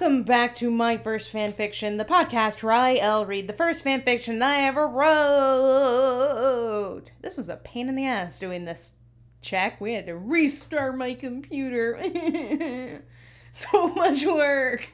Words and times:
welcome 0.00 0.22
back 0.22 0.54
to 0.54 0.70
my 0.70 0.96
first 0.96 1.30
fanfiction, 1.30 1.98
the 1.98 2.06
podcast 2.06 2.62
where 2.62 2.72
I 2.72 3.22
read 3.22 3.46
the 3.46 3.52
first 3.52 3.84
fanfiction 3.84 4.40
I 4.40 4.62
ever 4.62 4.88
wrote. 4.88 5.12
This 7.20 7.36
was 7.36 7.50
a 7.50 7.58
pain 7.58 7.90
in 7.90 7.96
the 7.96 8.06
ass 8.06 8.38
doing 8.38 8.64
this 8.64 8.92
check. 9.42 9.78
We 9.78 9.92
had 9.92 10.06
to 10.06 10.16
restart 10.16 10.96
my 10.96 11.12
computer. 11.12 12.00
so 13.52 13.88
much 13.88 14.24
work. 14.24 14.88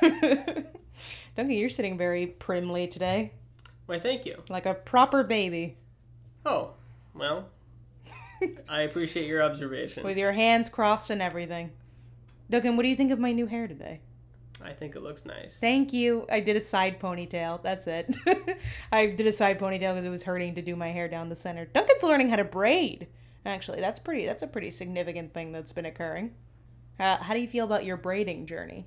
Duncan, 0.00 1.50
you're 1.50 1.68
sitting 1.68 1.96
very 1.96 2.26
primly 2.26 2.88
today, 2.88 3.32
Why, 3.86 4.00
thank 4.00 4.26
you. 4.26 4.42
like 4.48 4.66
a 4.66 4.74
proper 4.74 5.22
baby, 5.22 5.76
Oh, 6.44 6.72
well, 7.14 7.48
I 8.68 8.80
appreciate 8.80 9.28
your 9.28 9.44
observation. 9.44 10.02
with 10.02 10.18
your 10.18 10.32
hands 10.32 10.68
crossed 10.68 11.10
and 11.10 11.22
everything. 11.22 11.70
Duncan, 12.50 12.76
what 12.76 12.82
do 12.82 12.88
you 12.88 12.96
think 12.96 13.12
of 13.12 13.20
my 13.20 13.30
new 13.30 13.46
hair 13.46 13.68
today? 13.68 14.00
I 14.62 14.72
think 14.72 14.96
it 14.96 15.02
looks 15.02 15.26
nice. 15.26 15.58
Thank 15.60 15.92
you. 15.92 16.26
I 16.30 16.40
did 16.40 16.56
a 16.56 16.60
side 16.60 16.98
ponytail. 16.98 17.62
That's 17.62 17.86
it. 17.86 18.16
I 18.92 19.06
did 19.06 19.26
a 19.26 19.32
side 19.32 19.58
ponytail 19.58 19.92
because 19.92 20.04
it 20.04 20.10
was 20.10 20.22
hurting 20.22 20.54
to 20.54 20.62
do 20.62 20.76
my 20.76 20.88
hair 20.88 21.08
down 21.08 21.28
the 21.28 21.36
center. 21.36 21.66
Duncan's 21.66 22.02
learning 22.02 22.30
how 22.30 22.36
to 22.36 22.44
braid. 22.44 23.08
Actually, 23.44 23.80
that's 23.80 24.00
pretty. 24.00 24.26
That's 24.26 24.42
a 24.42 24.46
pretty 24.46 24.70
significant 24.70 25.34
thing 25.34 25.52
that's 25.52 25.72
been 25.72 25.86
occurring. 25.86 26.34
Uh, 26.98 27.18
how 27.18 27.34
do 27.34 27.40
you 27.40 27.48
feel 27.48 27.64
about 27.64 27.84
your 27.84 27.96
braiding 27.96 28.46
journey? 28.46 28.86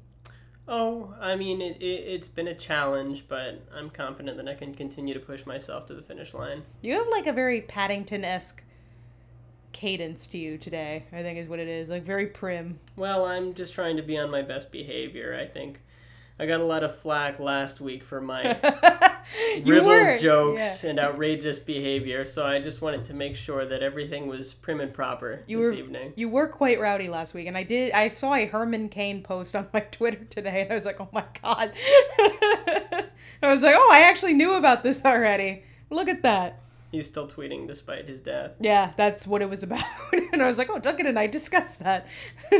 Oh, 0.67 1.15
I 1.19 1.35
mean, 1.35 1.61
it, 1.61 1.77
it, 1.81 1.83
it's 1.83 2.27
been 2.27 2.47
a 2.47 2.55
challenge, 2.55 3.25
but 3.27 3.65
I'm 3.73 3.89
confident 3.89 4.37
that 4.37 4.47
I 4.47 4.53
can 4.53 4.73
continue 4.73 5.13
to 5.13 5.19
push 5.19 5.45
myself 5.45 5.87
to 5.87 5.95
the 5.95 6.01
finish 6.01 6.33
line. 6.33 6.63
You 6.81 6.93
have 6.93 7.07
like 7.09 7.25
a 7.25 7.33
very 7.33 7.61
Paddington 7.61 8.23
esque 8.23 8.63
cadence 9.71 10.27
to 10.27 10.37
you 10.37 10.57
today. 10.57 11.05
I 11.11 11.21
think 11.21 11.39
is 11.39 11.47
what 11.47 11.59
it 11.59 11.67
is. 11.67 11.89
Like 11.89 12.03
very 12.03 12.27
prim. 12.27 12.79
Well, 12.95 13.25
I'm 13.25 13.53
just 13.53 13.73
trying 13.73 13.97
to 13.97 14.03
be 14.03 14.17
on 14.17 14.29
my 14.29 14.41
best 14.41 14.71
behavior, 14.71 15.37
I 15.39 15.45
think. 15.45 15.79
I 16.41 16.45
got 16.45 16.61
a 16.61 16.65
lot 16.65 16.85
of 16.85 16.97
flack 16.97 17.37
last 17.39 17.81
week 17.81 18.01
for 18.01 18.21
my 18.21 18.57
ribald 19.65 19.85
were 19.85 20.17
jokes 20.17 20.83
yeah. 20.85 20.89
and 20.89 20.97
outrageous 20.97 21.59
behavior, 21.59 22.23
so 22.23 22.45
I 22.45 22.61
just 22.61 22.81
wanted 22.81 23.03
to 23.05 23.13
make 23.13 23.35
sure 23.35 23.65
that 23.65 23.83
everything 23.83 24.27
was 24.27 24.53
prim 24.53 24.79
and 24.79 24.93
proper 24.93 25.43
You 25.47 25.57
this 25.57 25.65
were 25.65 25.73
evening. 25.73 26.13
you 26.15 26.29
were 26.29 26.47
quite 26.47 26.79
rowdy 26.79 27.09
last 27.09 27.33
week, 27.33 27.47
and 27.47 27.57
I 27.57 27.63
did. 27.63 27.91
I 27.91 28.07
saw 28.07 28.35
a 28.35 28.45
Herman 28.45 28.87
Cain 28.87 29.21
post 29.21 29.53
on 29.53 29.67
my 29.73 29.79
Twitter 29.91 30.23
today, 30.29 30.61
and 30.61 30.71
I 30.71 30.75
was 30.75 30.85
like, 30.85 31.01
"Oh 31.01 31.09
my 31.11 31.25
god!" 31.43 31.73
I 32.17 33.07
was 33.43 33.61
like, 33.61 33.75
"Oh, 33.77 33.89
I 33.91 34.03
actually 34.03 34.33
knew 34.33 34.53
about 34.53 34.81
this 34.81 35.03
already. 35.03 35.63
Look 35.89 36.07
at 36.07 36.21
that." 36.21 36.61
He's 36.91 37.07
still 37.07 37.27
tweeting 37.27 37.67
despite 37.67 38.07
his 38.07 38.21
death. 38.21 38.51
Yeah, 38.59 38.93
that's 38.97 39.27
what 39.27 39.41
it 39.41 39.49
was 39.49 39.63
about. 39.63 39.83
and 40.31 40.41
I 40.41 40.47
was 40.47 40.57
like, 40.57 40.69
"Oh, 40.69 40.79
Duncan 40.79 41.07
and 41.07 41.19
I 41.19 41.27
discussed 41.27 41.79
that." 41.79 42.07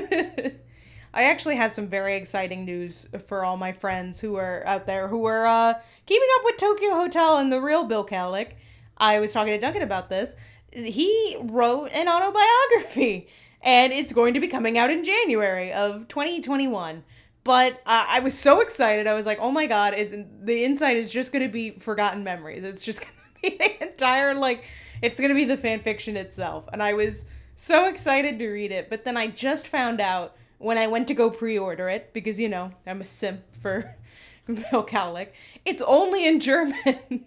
I 1.11 1.23
actually 1.23 1.55
have 1.55 1.73
some 1.73 1.87
very 1.87 2.15
exciting 2.15 2.65
news 2.65 3.07
for 3.27 3.43
all 3.43 3.57
my 3.57 3.71
friends 3.71 4.19
who 4.19 4.35
are 4.35 4.63
out 4.67 4.85
there 4.85 5.07
who 5.07 5.25
are 5.25 5.45
uh, 5.45 5.73
keeping 6.05 6.27
up 6.37 6.41
with 6.45 6.57
Tokio 6.57 6.91
Hotel 6.91 7.37
and 7.37 7.51
the 7.51 7.59
real 7.59 7.83
Bill 7.85 8.05
Kaulitz. 8.05 8.53
I 8.97 9.19
was 9.19 9.33
talking 9.33 9.53
to 9.53 9.59
Duncan 9.59 9.81
about 9.81 10.09
this. 10.09 10.35
He 10.71 11.35
wrote 11.41 11.87
an 11.93 12.07
autobiography, 12.07 13.27
and 13.61 13.91
it's 13.91 14.13
going 14.13 14.35
to 14.35 14.39
be 14.39 14.47
coming 14.47 14.77
out 14.77 14.91
in 14.91 15.03
January 15.03 15.73
of 15.73 16.07
2021. 16.07 17.03
But 17.43 17.73
uh, 17.87 18.05
I 18.07 18.19
was 18.19 18.37
so 18.37 18.59
excited. 18.59 19.07
I 19.07 19.13
was 19.15 19.25
like, 19.25 19.39
"Oh 19.41 19.49
my 19.49 19.65
god!" 19.65 19.95
It, 19.95 20.45
the 20.45 20.63
inside 20.63 20.97
is 20.97 21.09
just 21.09 21.31
going 21.31 21.43
to 21.43 21.51
be 21.51 21.71
forgotten 21.71 22.23
memories. 22.23 22.63
It's 22.63 22.83
just 22.83 23.01
going 23.01 23.13
the 23.43 23.83
entire 23.83 24.33
like. 24.33 24.65
It's 25.01 25.15
to 25.15 25.33
be 25.33 25.45
the 25.45 25.55
fan 25.55 25.79
fiction 25.79 26.17
itself, 26.17 26.67
and 26.73 26.83
I 26.83 26.93
was 26.93 27.25
so 27.55 27.87
excited 27.87 28.37
to 28.39 28.49
read 28.49 28.71
it. 28.71 28.89
But 28.89 29.05
then 29.05 29.15
I 29.15 29.27
just 29.27 29.67
found 29.67 30.01
out 30.01 30.35
when 30.57 30.77
I 30.77 30.87
went 30.87 31.07
to 31.07 31.13
go 31.13 31.29
pre-order 31.29 31.89
it 31.89 32.13
because 32.13 32.39
you 32.39 32.49
know 32.49 32.71
I'm 32.85 33.01
a 33.01 33.05
simp 33.05 33.41
for 33.55 33.95
Bill 34.47 34.83
Kaulitz. 34.83 35.31
It's 35.65 35.81
only 35.81 36.27
in 36.27 36.39
German, 36.39 36.75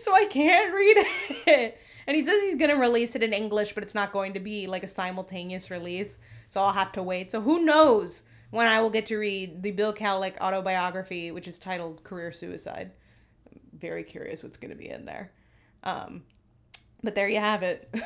so 0.00 0.14
I 0.14 0.26
can't 0.26 0.74
read 0.74 0.96
it. 1.46 1.78
And 2.06 2.16
he 2.16 2.24
says 2.24 2.40
he's 2.42 2.56
gonna 2.56 2.76
release 2.76 3.16
it 3.16 3.22
in 3.22 3.32
English, 3.32 3.72
but 3.72 3.82
it's 3.82 3.94
not 3.94 4.12
going 4.12 4.34
to 4.34 4.40
be 4.40 4.66
like 4.66 4.84
a 4.84 4.88
simultaneous 4.88 5.70
release. 5.70 6.18
So 6.48 6.60
I'll 6.60 6.72
have 6.72 6.92
to 6.92 7.02
wait. 7.02 7.32
So 7.32 7.40
who 7.40 7.64
knows 7.64 8.22
when 8.50 8.66
I 8.66 8.80
will 8.80 8.90
get 8.90 9.06
to 9.06 9.16
read 9.16 9.62
the 9.62 9.72
Bill 9.72 9.92
Kaulitz 9.92 10.38
autobiography, 10.40 11.32
which 11.32 11.48
is 11.48 11.58
titled 11.58 12.04
"Career 12.04 12.30
Suicide." 12.30 12.92
I'm 13.52 13.60
very 13.78 14.04
curious 14.04 14.42
what's 14.42 14.58
gonna 14.58 14.76
be 14.76 14.88
in 14.88 15.04
there. 15.04 15.32
Um, 15.86 16.24
but 17.02 17.14
there 17.14 17.28
you 17.28 17.38
have 17.38 17.62
it. 17.62 17.88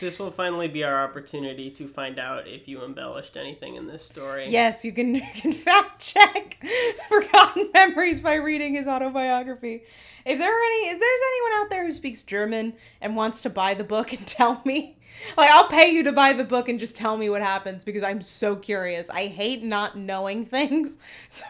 This 0.00 0.18
will 0.18 0.30
finally 0.30 0.68
be 0.68 0.84
our 0.84 1.02
opportunity 1.04 1.70
to 1.70 1.88
find 1.88 2.18
out 2.18 2.46
if 2.46 2.68
you 2.68 2.84
embellished 2.84 3.34
anything 3.36 3.76
in 3.76 3.86
this 3.86 4.04
story. 4.04 4.50
Yes, 4.50 4.84
you 4.84 4.92
can, 4.92 5.14
you 5.14 5.22
can 5.32 5.54
fact 5.54 6.04
check 6.04 6.62
forgotten 7.08 7.70
memories 7.72 8.20
by 8.20 8.34
reading 8.34 8.74
his 8.74 8.86
autobiography. 8.86 9.84
If 10.26 10.38
there 10.38 10.52
are 10.52 10.64
any, 10.64 10.88
if 10.90 11.00
there's 11.00 11.20
anyone 11.28 11.60
out 11.60 11.70
there 11.70 11.86
who 11.86 11.92
speaks 11.94 12.22
German 12.22 12.74
and 13.00 13.16
wants 13.16 13.40
to 13.42 13.50
buy 13.50 13.72
the 13.72 13.84
book 13.84 14.12
and 14.12 14.26
tell 14.26 14.60
me, 14.66 14.98
like 15.38 15.50
I'll 15.50 15.68
pay 15.68 15.90
you 15.90 16.02
to 16.02 16.12
buy 16.12 16.34
the 16.34 16.44
book 16.44 16.68
and 16.68 16.78
just 16.78 16.96
tell 16.96 17.16
me 17.16 17.30
what 17.30 17.40
happens 17.40 17.84
because 17.84 18.02
I'm 18.02 18.20
so 18.20 18.54
curious. 18.54 19.08
I 19.08 19.28
hate 19.28 19.62
not 19.62 19.96
knowing 19.96 20.44
things, 20.44 20.98
so 21.30 21.46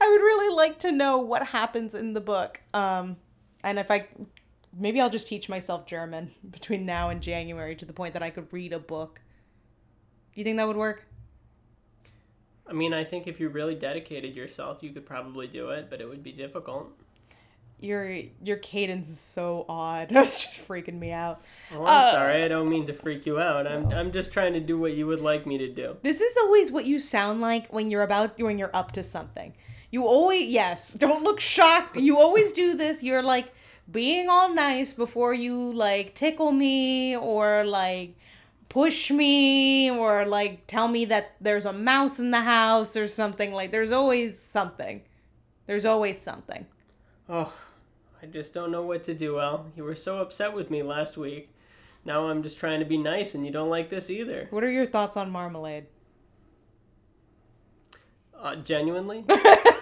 I 0.00 0.08
would 0.08 0.22
really 0.22 0.54
like 0.54 0.78
to 0.80 0.92
know 0.92 1.18
what 1.18 1.44
happens 1.44 1.96
in 1.96 2.12
the 2.12 2.20
book. 2.20 2.60
Um, 2.74 3.16
and 3.64 3.78
if 3.78 3.90
I 3.90 4.06
maybe 4.76 5.00
I'll 5.00 5.10
just 5.10 5.28
teach 5.28 5.48
myself 5.48 5.86
German 5.86 6.30
between 6.50 6.86
now 6.86 7.10
and 7.10 7.20
January 7.20 7.74
to 7.76 7.84
the 7.84 7.92
point 7.92 8.14
that 8.14 8.22
I 8.22 8.30
could 8.30 8.52
read 8.52 8.72
a 8.72 8.78
book. 8.78 9.20
Do 10.34 10.40
you 10.40 10.44
think 10.44 10.56
that 10.58 10.66
would 10.66 10.76
work? 10.76 11.06
I 12.66 12.72
mean, 12.72 12.94
I 12.94 13.02
think 13.02 13.26
if 13.26 13.40
you 13.40 13.48
really 13.48 13.74
dedicated 13.74 14.36
yourself, 14.36 14.78
you 14.80 14.90
could 14.90 15.04
probably 15.04 15.48
do 15.48 15.70
it, 15.70 15.88
but 15.90 16.00
it 16.00 16.08
would 16.08 16.22
be 16.22 16.30
difficult. 16.32 16.88
Your 17.80 18.08
your 18.44 18.58
cadence 18.58 19.08
is 19.08 19.18
so 19.18 19.64
odd. 19.68 20.08
That's 20.12 20.44
just 20.44 20.68
freaking 20.68 20.98
me 20.98 21.10
out. 21.12 21.42
Oh, 21.72 21.82
I'm 21.82 21.88
Uh, 21.88 22.12
sorry. 22.12 22.44
I 22.44 22.48
don't 22.48 22.68
mean 22.68 22.86
to 22.86 22.92
freak 22.92 23.26
you 23.26 23.40
out. 23.40 23.66
I'm, 23.66 23.88
I'm 23.90 24.12
just 24.12 24.32
trying 24.32 24.52
to 24.52 24.60
do 24.60 24.78
what 24.78 24.94
you 24.94 25.06
would 25.06 25.20
like 25.20 25.46
me 25.46 25.58
to 25.58 25.68
do. 25.68 25.96
This 26.02 26.20
is 26.20 26.36
always 26.36 26.70
what 26.70 26.84
you 26.84 27.00
sound 27.00 27.40
like 27.40 27.72
when 27.72 27.90
you're 27.90 28.02
about 28.02 28.38
when 28.38 28.58
you're 28.58 28.74
up 28.76 28.92
to 28.92 29.02
something. 29.02 29.54
You 29.90 30.04
always 30.06 30.48
yes, 30.48 30.92
don't 31.04 31.24
look 31.24 31.40
shocked. 31.40 31.96
You 31.96 32.18
always 32.18 32.52
do 32.52 32.76
this. 32.76 33.02
You're 33.02 33.22
like 33.22 33.52
being 33.90 34.28
all 34.28 34.54
nice 34.54 34.92
before 34.92 35.34
you 35.34 35.72
like 35.72 36.14
tickle 36.14 36.52
me 36.52 37.16
or 37.16 37.64
like 37.64 38.16
push 38.68 39.10
me 39.10 39.90
or 39.90 40.24
like 40.26 40.66
tell 40.66 40.88
me 40.88 41.04
that 41.06 41.34
there's 41.40 41.64
a 41.64 41.72
mouse 41.72 42.18
in 42.18 42.30
the 42.30 42.40
house 42.40 42.96
or 42.96 43.08
something 43.08 43.52
like 43.52 43.72
there's 43.72 43.92
always 43.92 44.38
something. 44.38 45.02
There's 45.66 45.84
always 45.84 46.20
something. 46.20 46.66
Oh, 47.28 47.52
I 48.22 48.26
just 48.26 48.52
don't 48.52 48.70
know 48.70 48.82
what 48.82 49.04
to 49.04 49.14
do, 49.14 49.40
El. 49.40 49.66
You 49.76 49.84
were 49.84 49.96
so 49.96 50.18
upset 50.18 50.52
with 50.52 50.70
me 50.70 50.82
last 50.82 51.16
week. 51.16 51.50
Now 52.04 52.28
I'm 52.28 52.42
just 52.42 52.58
trying 52.58 52.80
to 52.80 52.86
be 52.86 52.96
nice, 52.96 53.34
and 53.34 53.44
you 53.44 53.52
don't 53.52 53.68
like 53.68 53.90
this 53.90 54.10
either. 54.10 54.48
What 54.50 54.64
are 54.64 54.70
your 54.70 54.86
thoughts 54.86 55.16
on 55.16 55.30
marmalade? 55.30 55.86
Uh, 58.38 58.56
genuinely? 58.56 59.24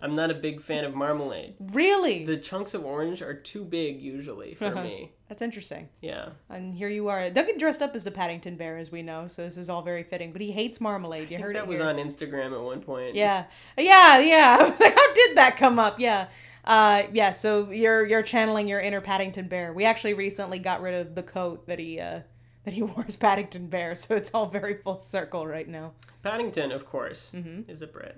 I'm 0.00 0.14
not 0.14 0.30
a 0.30 0.34
big 0.34 0.60
fan 0.60 0.84
of 0.84 0.94
marmalade. 0.94 1.54
Really? 1.58 2.24
The 2.24 2.36
chunks 2.36 2.72
of 2.74 2.84
orange 2.84 3.20
are 3.20 3.34
too 3.34 3.64
big 3.64 4.00
usually 4.00 4.54
for 4.54 4.66
Uh-huh. 4.66 4.82
me. 4.82 5.12
That's 5.28 5.42
interesting. 5.42 5.88
Yeah. 6.00 6.30
And 6.48 6.74
here 6.74 6.88
you 6.88 7.08
are. 7.08 7.28
Duncan 7.30 7.58
dressed 7.58 7.82
up 7.82 7.94
as 7.94 8.04
the 8.04 8.10
Paddington 8.10 8.56
Bear, 8.56 8.78
as 8.78 8.92
we 8.92 9.02
know, 9.02 9.26
so 9.28 9.42
this 9.42 9.56
is 9.58 9.68
all 9.68 9.82
very 9.82 10.02
fitting. 10.04 10.32
But 10.32 10.40
he 10.40 10.52
hates 10.52 10.80
marmalade. 10.80 11.30
You 11.30 11.38
heard 11.38 11.56
that 11.56 11.66
was 11.66 11.80
here. 11.80 11.88
on 11.88 11.96
Instagram 11.96 12.52
at 12.52 12.60
one 12.60 12.80
point. 12.80 13.14
Yeah, 13.16 13.44
yeah, 13.76 14.18
yeah. 14.20 14.58
I 14.60 14.68
was 14.68 14.78
like, 14.80 14.94
how 14.94 15.12
did 15.14 15.36
that 15.36 15.56
come 15.56 15.78
up? 15.78 15.98
Yeah, 16.00 16.28
uh, 16.64 17.02
yeah. 17.12 17.32
So 17.32 17.70
you're 17.70 18.06
you're 18.06 18.22
channeling 18.22 18.68
your 18.68 18.80
inner 18.80 19.00
Paddington 19.00 19.48
Bear. 19.48 19.72
We 19.72 19.84
actually 19.84 20.14
recently 20.14 20.58
got 20.60 20.80
rid 20.80 20.94
of 20.94 21.14
the 21.14 21.22
coat 21.24 21.66
that 21.66 21.78
he 21.78 21.98
uh, 22.00 22.20
that 22.64 22.72
he 22.72 22.82
wore 22.84 23.04
as 23.06 23.16
Paddington 23.16 23.66
Bear, 23.66 23.94
so 23.96 24.14
it's 24.16 24.30
all 24.32 24.46
very 24.46 24.76
full 24.76 24.96
circle 24.96 25.46
right 25.46 25.68
now. 25.68 25.92
Paddington, 26.22 26.72
of 26.72 26.86
course, 26.86 27.30
Mhm. 27.34 27.68
is 27.68 27.82
a 27.82 27.86
Brit. 27.86 28.16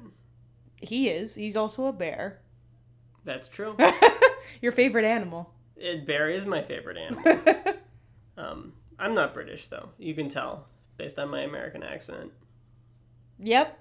He 0.80 1.08
is. 1.08 1.34
He's 1.34 1.56
also 1.56 1.86
a 1.86 1.92
bear. 1.92 2.40
That's 3.24 3.48
true. 3.48 3.76
your 4.62 4.72
favorite 4.72 5.04
animal. 5.04 5.52
it, 5.76 6.06
bear 6.06 6.30
is 6.30 6.46
my 6.46 6.62
favorite 6.62 6.96
animal. 6.96 7.54
Um, 8.36 8.72
I'm 8.98 9.14
not 9.14 9.34
British 9.34 9.68
though. 9.68 9.90
You 9.98 10.14
can 10.14 10.30
tell 10.30 10.66
based 10.96 11.18
on 11.18 11.28
my 11.28 11.42
American 11.42 11.82
accent. 11.82 12.32
Yep. 13.38 13.78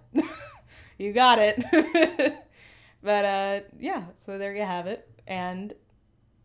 you 0.98 1.14
got 1.14 1.40
it. 1.42 2.36
but 3.02 3.26
uh 3.26 3.60
yeah, 3.80 4.04
so 4.18 4.38
there 4.38 4.54
you 4.54 4.64
have 4.64 4.86
it. 4.86 5.10
And 5.28 5.74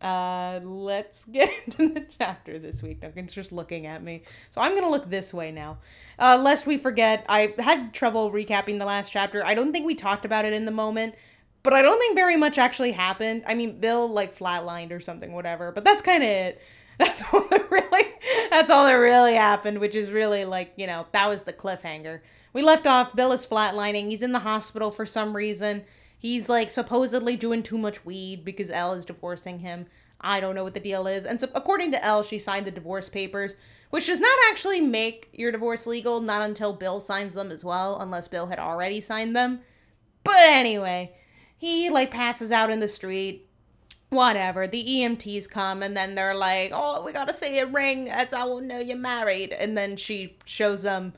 uh 0.05 0.61
let's 0.62 1.25
get 1.33 1.51
into 1.67 1.95
the 1.95 2.06
chapter 2.19 2.59
this 2.59 2.83
week. 2.83 3.01
Duncan's 3.01 3.33
just 3.33 3.53
looking 3.53 3.87
at 3.87 4.03
me. 4.03 4.23
So 4.51 4.61
I'm 4.61 4.75
gonna 4.75 4.91
look 4.91 5.09
this 5.09 5.35
way 5.35 5.51
now. 5.51 5.79
Uh 6.19 6.39
lest 6.41 6.67
we 6.67 6.77
forget, 6.79 7.25
I 7.29 7.55
had 7.59 7.93
trouble 7.93 8.31
recapping 8.31 8.79
the 8.79 8.85
last 8.85 9.11
chapter. 9.11 9.45
I 9.45 9.55
don't 9.55 9.73
think 9.73 9.87
we 9.87 9.95
talked 9.95 10.25
about 10.25 10.45
it 10.45 10.53
in 10.53 10.65
the 10.65 10.71
moment. 10.71 11.15
But 11.62 11.73
I 11.73 11.81
don't 11.81 11.99
think 11.99 12.15
very 12.15 12.37
much 12.37 12.59
actually 12.59 12.93
happened. 12.93 13.43
I 13.47 13.55
mean, 13.55 13.81
Bill 13.81 14.06
like 14.06 14.37
flatlined 14.37 14.93
or 14.93 15.01
something, 15.01 15.33
whatever. 15.33 15.73
But 15.73 15.85
that's 15.85 16.03
kind 16.03 16.23
of 16.23 16.29
it. 16.29 16.62
That's 16.99 17.25
all 17.33 17.49
that 17.49 17.73
really 17.73 18.05
that's 18.50 18.71
all 18.71 18.87
that 18.87 18.93
really 18.93 19.35
happened, 19.35 19.81
which 19.81 19.97
is 19.97 20.11
really 20.11 20.45
like, 20.45 20.75
you 20.77 20.87
know, 20.87 21.07
that 21.11 21.29
was 21.29 21.43
the 21.43 21.53
cliffhanger. 21.53 22.21
We 22.53 22.62
left 22.62 22.87
off 22.87 23.17
Bill 23.17 23.33
is 23.33 23.45
flatlining. 23.45 24.09
He's 24.09 24.23
in 24.23 24.31
the 24.31 24.39
hospital 24.39 24.93
for 24.93 25.05
some 25.05 25.35
reason. 25.35 25.85
He's 26.19 26.49
like 26.49 26.70
supposedly 26.70 27.37
doing 27.37 27.62
too 27.62 27.78
much 27.78 28.05
weed 28.05 28.44
because 28.44 28.70
Elle 28.70 28.94
is 28.94 29.05
divorcing 29.05 29.58
him. 29.61 29.87
I 30.20 30.40
don't 30.40 30.55
know 30.55 30.64
what 30.64 30.75
the 30.75 30.81
deal 30.81 31.06
is. 31.06 31.25
And 31.25 31.40
so 31.40 31.49
according 31.55 31.93
to 31.93 32.05
Elle, 32.05 32.22
she 32.22 32.38
signed 32.38 32.66
the 32.66 32.70
divorce 32.70 33.08
papers, 33.08 33.55
which 33.90 34.06
does 34.06 34.20
not 34.20 34.38
actually 34.50 34.81
make 34.81 35.28
your 35.32 35.52
divorce 35.52 35.87
legal, 35.87 36.20
not 36.20 36.43
until 36.43 36.72
Bill 36.72 36.99
signs 36.99 37.34
them 37.34 37.50
as 37.50 37.64
well, 37.64 38.00
unless 38.00 38.28
Bill 38.28 38.46
had 38.46 38.58
already 38.58 39.00
signed 39.00 39.37
them. 39.37 39.61
But 40.25 40.38
anyway, 40.38 41.14
he 41.56 41.90
like 41.90 42.11
passes 42.11 42.50
out 42.50 42.70
in 42.70 42.81
the 42.81 42.88
street 42.88 43.49
whatever. 44.14 44.66
The 44.66 44.84
EMTs 44.84 45.50
come 45.50 45.82
and 45.82 45.96
then 45.96 46.14
they're 46.14 46.34
like, 46.34 46.70
"Oh, 46.72 47.02
we 47.05 47.12
gotta 47.12 47.34
say 47.34 47.58
a 47.58 47.66
ring, 47.66 48.08
as 48.08 48.32
I 48.32 48.44
will 48.44 48.61
know 48.61 48.78
you're 48.78 48.96
married." 48.96 49.52
And 49.52 49.76
then 49.76 49.96
she 49.96 50.38
shows 50.44 50.82
them 50.82 51.14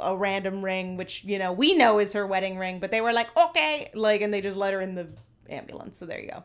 a 0.00 0.16
random 0.16 0.64
ring, 0.64 0.96
which 0.96 1.24
you 1.24 1.38
know 1.38 1.52
we 1.52 1.74
know 1.74 1.98
is 1.98 2.12
her 2.12 2.26
wedding 2.26 2.58
ring, 2.58 2.78
but 2.78 2.90
they 2.90 3.00
were 3.00 3.12
like, 3.12 3.36
"Okay," 3.36 3.90
like, 3.94 4.20
and 4.20 4.32
they 4.32 4.40
just 4.40 4.56
let 4.56 4.72
her 4.72 4.80
in 4.80 4.94
the 4.94 5.08
ambulance. 5.48 5.98
So 5.98 6.06
there 6.06 6.20
you 6.20 6.30
go. 6.30 6.44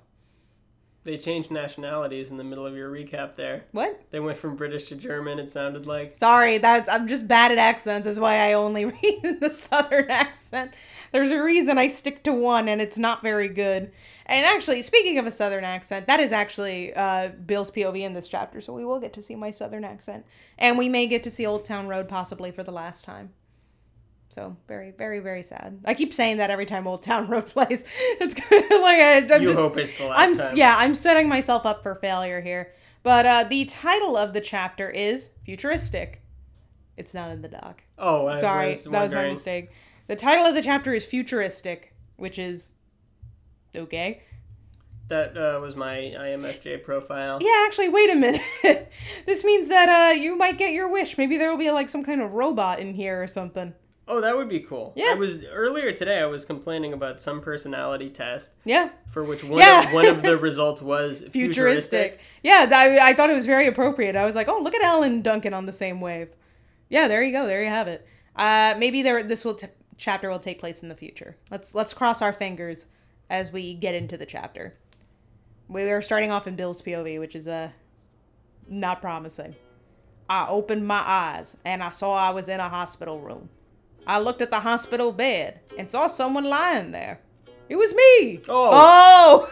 They 1.08 1.18
changed 1.18 1.52
nationalities 1.52 2.32
in 2.32 2.38
the 2.38 2.44
middle 2.44 2.66
of 2.66 2.76
your 2.76 2.92
recap 2.92 3.36
there. 3.36 3.64
What? 3.72 4.02
They 4.12 4.20
went 4.20 4.38
from 4.38 4.58
British 4.58 4.84
to 4.90 4.96
German. 4.96 5.40
It 5.40 5.50
sounded 5.50 5.86
like. 5.86 6.18
Sorry, 6.18 6.58
that's 6.58 6.90
I'm 6.90 7.08
just 7.08 7.30
bad 7.30 7.54
at 7.54 7.58
accents. 7.58 8.06
That's 8.06 8.20
why 8.20 8.50
I 8.50 8.54
only 8.54 8.84
read 9.04 9.38
the 9.40 9.54
southern 9.54 10.12
accent. 10.12 10.74
There's 11.12 11.32
a 11.32 11.42
reason 11.42 11.78
I 11.78 11.88
stick 11.88 12.24
to 12.24 12.34
one, 12.34 12.68
and 12.68 12.82
it's 12.82 12.98
not 12.98 13.22
very 13.22 13.48
good. 13.48 13.92
And 14.26 14.46
actually, 14.46 14.82
speaking 14.82 15.18
of 15.18 15.26
a 15.26 15.32
southern 15.32 15.64
accent, 15.64 16.08
that 16.08 16.20
is 16.20 16.32
actually 16.32 16.94
uh, 16.94 17.30
Bill's 17.30 17.72
POV 17.72 18.02
in 18.02 18.14
this 18.14 18.28
chapter, 18.28 18.60
so 18.62 18.74
we 18.74 18.86
will 18.86 19.00
get 19.00 19.14
to 19.14 19.22
see 19.22 19.36
my 19.36 19.52
southern 19.52 19.84
accent, 19.84 20.26
and 20.58 20.78
we 20.78 20.90
may 20.90 21.08
get 21.08 21.24
to 21.24 21.30
see 21.30 21.46
Old 21.46 21.66
Town 21.66 21.88
Road 21.88 22.10
possibly 22.10 22.52
for 22.52 22.64
the 22.64 22.72
last 22.72 23.06
time. 23.06 23.32
So 24.30 24.58
very, 24.68 24.92
very, 24.92 25.20
very 25.20 25.44
sad. 25.44 25.80
I 25.86 25.94
keep 25.94 26.14
saying 26.14 26.38
that 26.38 26.50
every 26.52 26.66
time 26.66 26.86
Old 26.88 27.04
Town 27.04 27.28
Road 27.28 27.48
plays. 27.48 27.86
It's 28.20 28.34
kind 28.34 28.64
of 28.72 28.82
like 28.82 29.00
I, 29.00 29.18
I'm 29.34 29.42
you 29.42 29.48
just, 29.50 29.60
hope 29.60 29.78
it's 29.78 29.98
the 29.98 30.06
last 30.06 30.20
I'm 30.20 30.36
time. 30.36 30.58
yeah, 30.58 30.76
I'm 30.78 30.96
setting 30.96 31.30
myself 31.30 31.66
up 31.66 31.82
for 31.82 31.96
failure 31.96 32.42
here. 32.42 32.74
But 33.04 33.26
uh, 33.26 33.44
the 33.46 33.66
title 33.66 34.18
of 34.18 34.34
the 34.34 34.42
chapter 34.42 34.90
is 34.90 35.32
futuristic. 35.44 36.22
It's 36.98 37.14
not 37.14 37.30
in 37.32 37.42
the 37.42 37.48
doc. 37.48 37.84
Oh, 37.98 38.28
I 38.28 38.38
Sorry, 38.38 38.72
was 38.72 38.84
that 38.86 39.04
was 39.04 39.14
my 39.14 39.30
mistake. 39.30 39.70
The 40.08 40.16
title 40.16 40.46
of 40.46 40.56
the 40.56 40.62
chapter 40.62 40.94
is 40.94 41.06
futuristic, 41.06 41.94
which 42.16 42.40
is 42.40 42.74
okay. 43.76 44.24
That 45.10 45.38
uh, 45.38 45.60
was 45.62 45.76
my 45.76 45.96
INFJ 45.96 46.84
profile. 46.84 47.40
Yeah, 47.42 47.64
actually, 47.66 47.90
wait 47.90 48.10
a 48.10 48.16
minute. 48.16 48.92
this 49.26 49.44
means 49.46 49.70
that 49.70 49.88
uh, 49.88 50.12
you 50.14 50.36
might 50.36 50.58
get 50.58 50.74
your 50.74 50.90
wish. 50.92 51.18
Maybe 51.18 51.38
there 51.38 51.50
will 51.50 51.58
be 51.58 51.72
like 51.72 51.88
some 51.88 52.04
kind 52.04 52.22
of 52.22 52.34
robot 52.34 52.80
in 52.80 52.94
here 52.94 53.22
or 53.22 53.28
something. 53.28 53.74
Oh, 54.10 54.22
that 54.22 54.36
would 54.36 54.48
be 54.48 54.62
cool. 54.62 54.94
Yeah. 54.96 55.12
I 55.12 55.16
was 55.16 55.44
earlier 55.46 55.92
today. 55.92 56.20
I 56.20 56.26
was 56.26 56.46
complaining 56.46 56.94
about 56.94 57.20
some 57.22 57.42
personality 57.42 58.10
test 58.10 58.54
Yeah, 58.64 58.90
for 59.12 59.22
which 59.24 59.44
one 59.44 59.60
Yeah. 59.60 59.86
of, 59.88 59.94
one 59.94 60.06
of 60.08 60.22
the 60.22 60.38
results 60.50 60.82
was 60.82 61.20
futuristic. 61.30 61.34
futuristic. 61.34 62.20
Yeah, 62.42 62.70
I, 62.74 63.10
I 63.10 63.14
thought 63.14 63.30
it 63.30 63.34
was 63.36 63.46
very 63.46 63.68
appropriate. 63.68 64.16
I 64.16 64.24
was 64.26 64.34
like, 64.36 64.48
oh, 64.48 64.60
look 64.62 64.76
at 64.76 64.82
Ellen 64.82 65.12
and 65.16 65.24
Duncan 65.24 65.54
on 65.54 65.66
the 65.66 65.74
same 65.74 66.00
wave. 66.00 66.30
Yeah, 66.90 67.10
there 67.10 67.22
you 67.22 67.34
go. 67.34 67.48
There 67.48 67.62
you 67.62 67.70
have 67.70 67.90
it. 67.90 68.08
Uh, 68.38 68.76
maybe 68.78 69.02
there 69.02 69.24
this 69.24 69.44
will 69.44 69.56
t- 69.56 69.68
chapter 69.98 70.30
will 70.30 70.40
take 70.40 70.60
place 70.60 70.84
in 70.84 70.90
the 70.90 70.96
future. 70.96 71.36
Let's 71.52 71.76
let's 71.76 71.94
cross 71.94 72.22
our 72.22 72.34
fingers 72.34 72.88
as 73.30 73.52
we 73.52 73.74
get 73.74 73.96
into 73.96 74.18
the 74.18 74.26
chapter. 74.26 74.76
We 75.68 75.84
are 75.84 76.02
starting 76.02 76.32
off 76.32 76.48
in 76.48 76.56
Bill's 76.56 76.82
POV, 76.82 77.20
which 77.20 77.36
is 77.36 77.48
uh 77.48 77.70
not 78.68 79.02
promising. 79.02 79.56
I 80.30 80.48
opened 80.48 80.86
my 80.86 81.02
eyes 81.06 81.58
and 81.66 81.82
I 81.82 81.90
saw 81.90 82.14
I 82.14 82.32
was 82.32 82.50
in 82.50 82.60
a 82.60 82.70
hospital 82.70 83.20
room. 83.20 83.50
I 84.06 84.20
looked 84.20 84.42
at 84.42 84.52
the 84.52 84.60
hospital 84.60 85.12
bed 85.12 85.60
and 85.78 85.90
saw 85.90 86.08
someone 86.08 86.46
lying 86.46 86.92
there. 86.92 87.20
It 87.70 87.76
was 87.76 87.94
me. 87.94 88.42
Oh. 88.48 89.50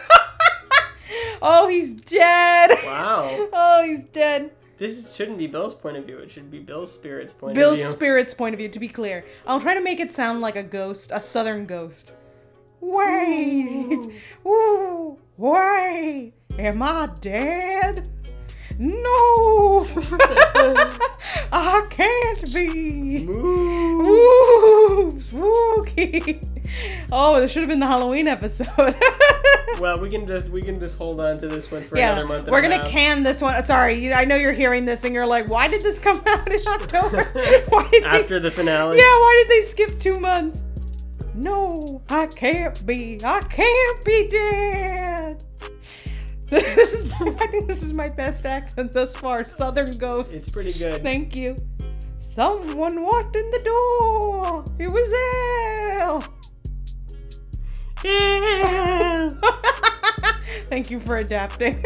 oh, 1.42 1.68
he's 1.68 1.92
dead. 1.92 2.70
Wow. 2.84 3.48
Oh, 3.52 3.84
he's 3.84 4.04
dead. 4.04 4.50
This 4.78 5.14
shouldn't 5.14 5.38
be 5.38 5.46
Bill's 5.46 5.74
point 5.74 5.96
of 5.96 6.04
view. 6.04 6.18
It 6.18 6.30
should 6.30 6.50
be 6.50 6.58
Bill's 6.58 6.92
spirit's 6.92 7.32
point 7.32 7.54
Bill's 7.54 7.72
of 7.72 7.76
view. 7.78 7.84
Bill's 7.84 7.96
spirit's 7.96 8.34
point 8.34 8.54
of 8.54 8.58
view, 8.58 8.68
to 8.68 8.78
be 8.78 8.88
clear. 8.88 9.24
I'll 9.46 9.60
try 9.60 9.74
to 9.74 9.80
make 9.80 10.00
it 10.00 10.12
sound 10.12 10.42
like 10.42 10.56
a 10.56 10.62
ghost, 10.62 11.10
a 11.14 11.20
southern 11.20 11.64
ghost. 11.66 12.12
Wait! 12.80 14.06
Ooh, 14.46 15.16
wait! 15.38 16.34
Am 16.58 16.82
I 16.82 17.08
dead? 17.20 18.08
No! 18.78 19.86
I 21.52 21.86
can't 21.88 22.52
be! 22.52 23.24
Moo. 23.24 24.02
Ooh, 24.02 25.18
spooky! 25.18 26.40
Oh, 27.10 27.40
this 27.40 27.50
should 27.50 27.62
have 27.62 27.70
been 27.70 27.80
the 27.80 27.86
Halloween 27.86 28.28
episode. 28.28 28.68
Well, 29.80 30.00
we 30.00 30.08
can 30.08 30.26
just 30.26 30.48
we 30.48 30.62
can 30.62 30.80
just 30.80 30.96
hold 30.96 31.20
on 31.20 31.38
to 31.38 31.48
this 31.48 31.70
one 31.70 31.84
for 31.84 31.98
yeah, 31.98 32.12
another 32.12 32.26
month. 32.26 32.48
we're 32.48 32.62
gonna 32.62 32.76
half. 32.76 32.88
can 32.88 33.22
this 33.22 33.42
one. 33.42 33.64
Sorry, 33.66 33.94
you, 33.94 34.12
I 34.12 34.24
know 34.24 34.36
you're 34.36 34.52
hearing 34.52 34.86
this 34.86 35.04
and 35.04 35.14
you're 35.14 35.26
like, 35.26 35.48
why 35.48 35.68
did 35.68 35.82
this 35.82 35.98
come 35.98 36.22
out 36.26 36.50
in 36.50 36.66
October? 36.66 37.24
why 37.68 37.88
did 37.90 38.02
they 38.02 38.08
after 38.08 38.40
the 38.40 38.50
finale. 38.50 38.96
Yeah, 38.96 39.04
why 39.04 39.44
did 39.44 39.50
they 39.50 39.66
skip 39.66 39.90
two 39.98 40.18
months? 40.18 40.62
No, 41.34 42.02
I 42.08 42.26
can't 42.26 42.86
be. 42.86 43.18
I 43.22 43.40
can't 43.40 44.04
be 44.04 44.28
dead. 44.28 45.44
This 46.48 47.00
is. 47.00 47.12
I 47.20 47.46
think 47.48 47.66
this 47.66 47.82
is 47.82 47.92
my 47.92 48.08
best 48.08 48.46
accent 48.46 48.92
thus 48.92 49.16
far. 49.16 49.44
Southern 49.44 49.98
ghost. 49.98 50.32
It's 50.32 50.48
pretty 50.48 50.72
good. 50.72 51.02
Thank 51.02 51.34
you. 51.34 51.56
Someone 52.18 53.02
walked 53.02 53.34
in 53.34 53.50
the 53.50 53.60
door. 53.64 54.64
It 54.78 54.88
was 54.88 56.00
Elle. 56.00 56.35
Thank 60.68 60.90
you 60.90 61.00
for 61.00 61.16
adapting. 61.16 61.82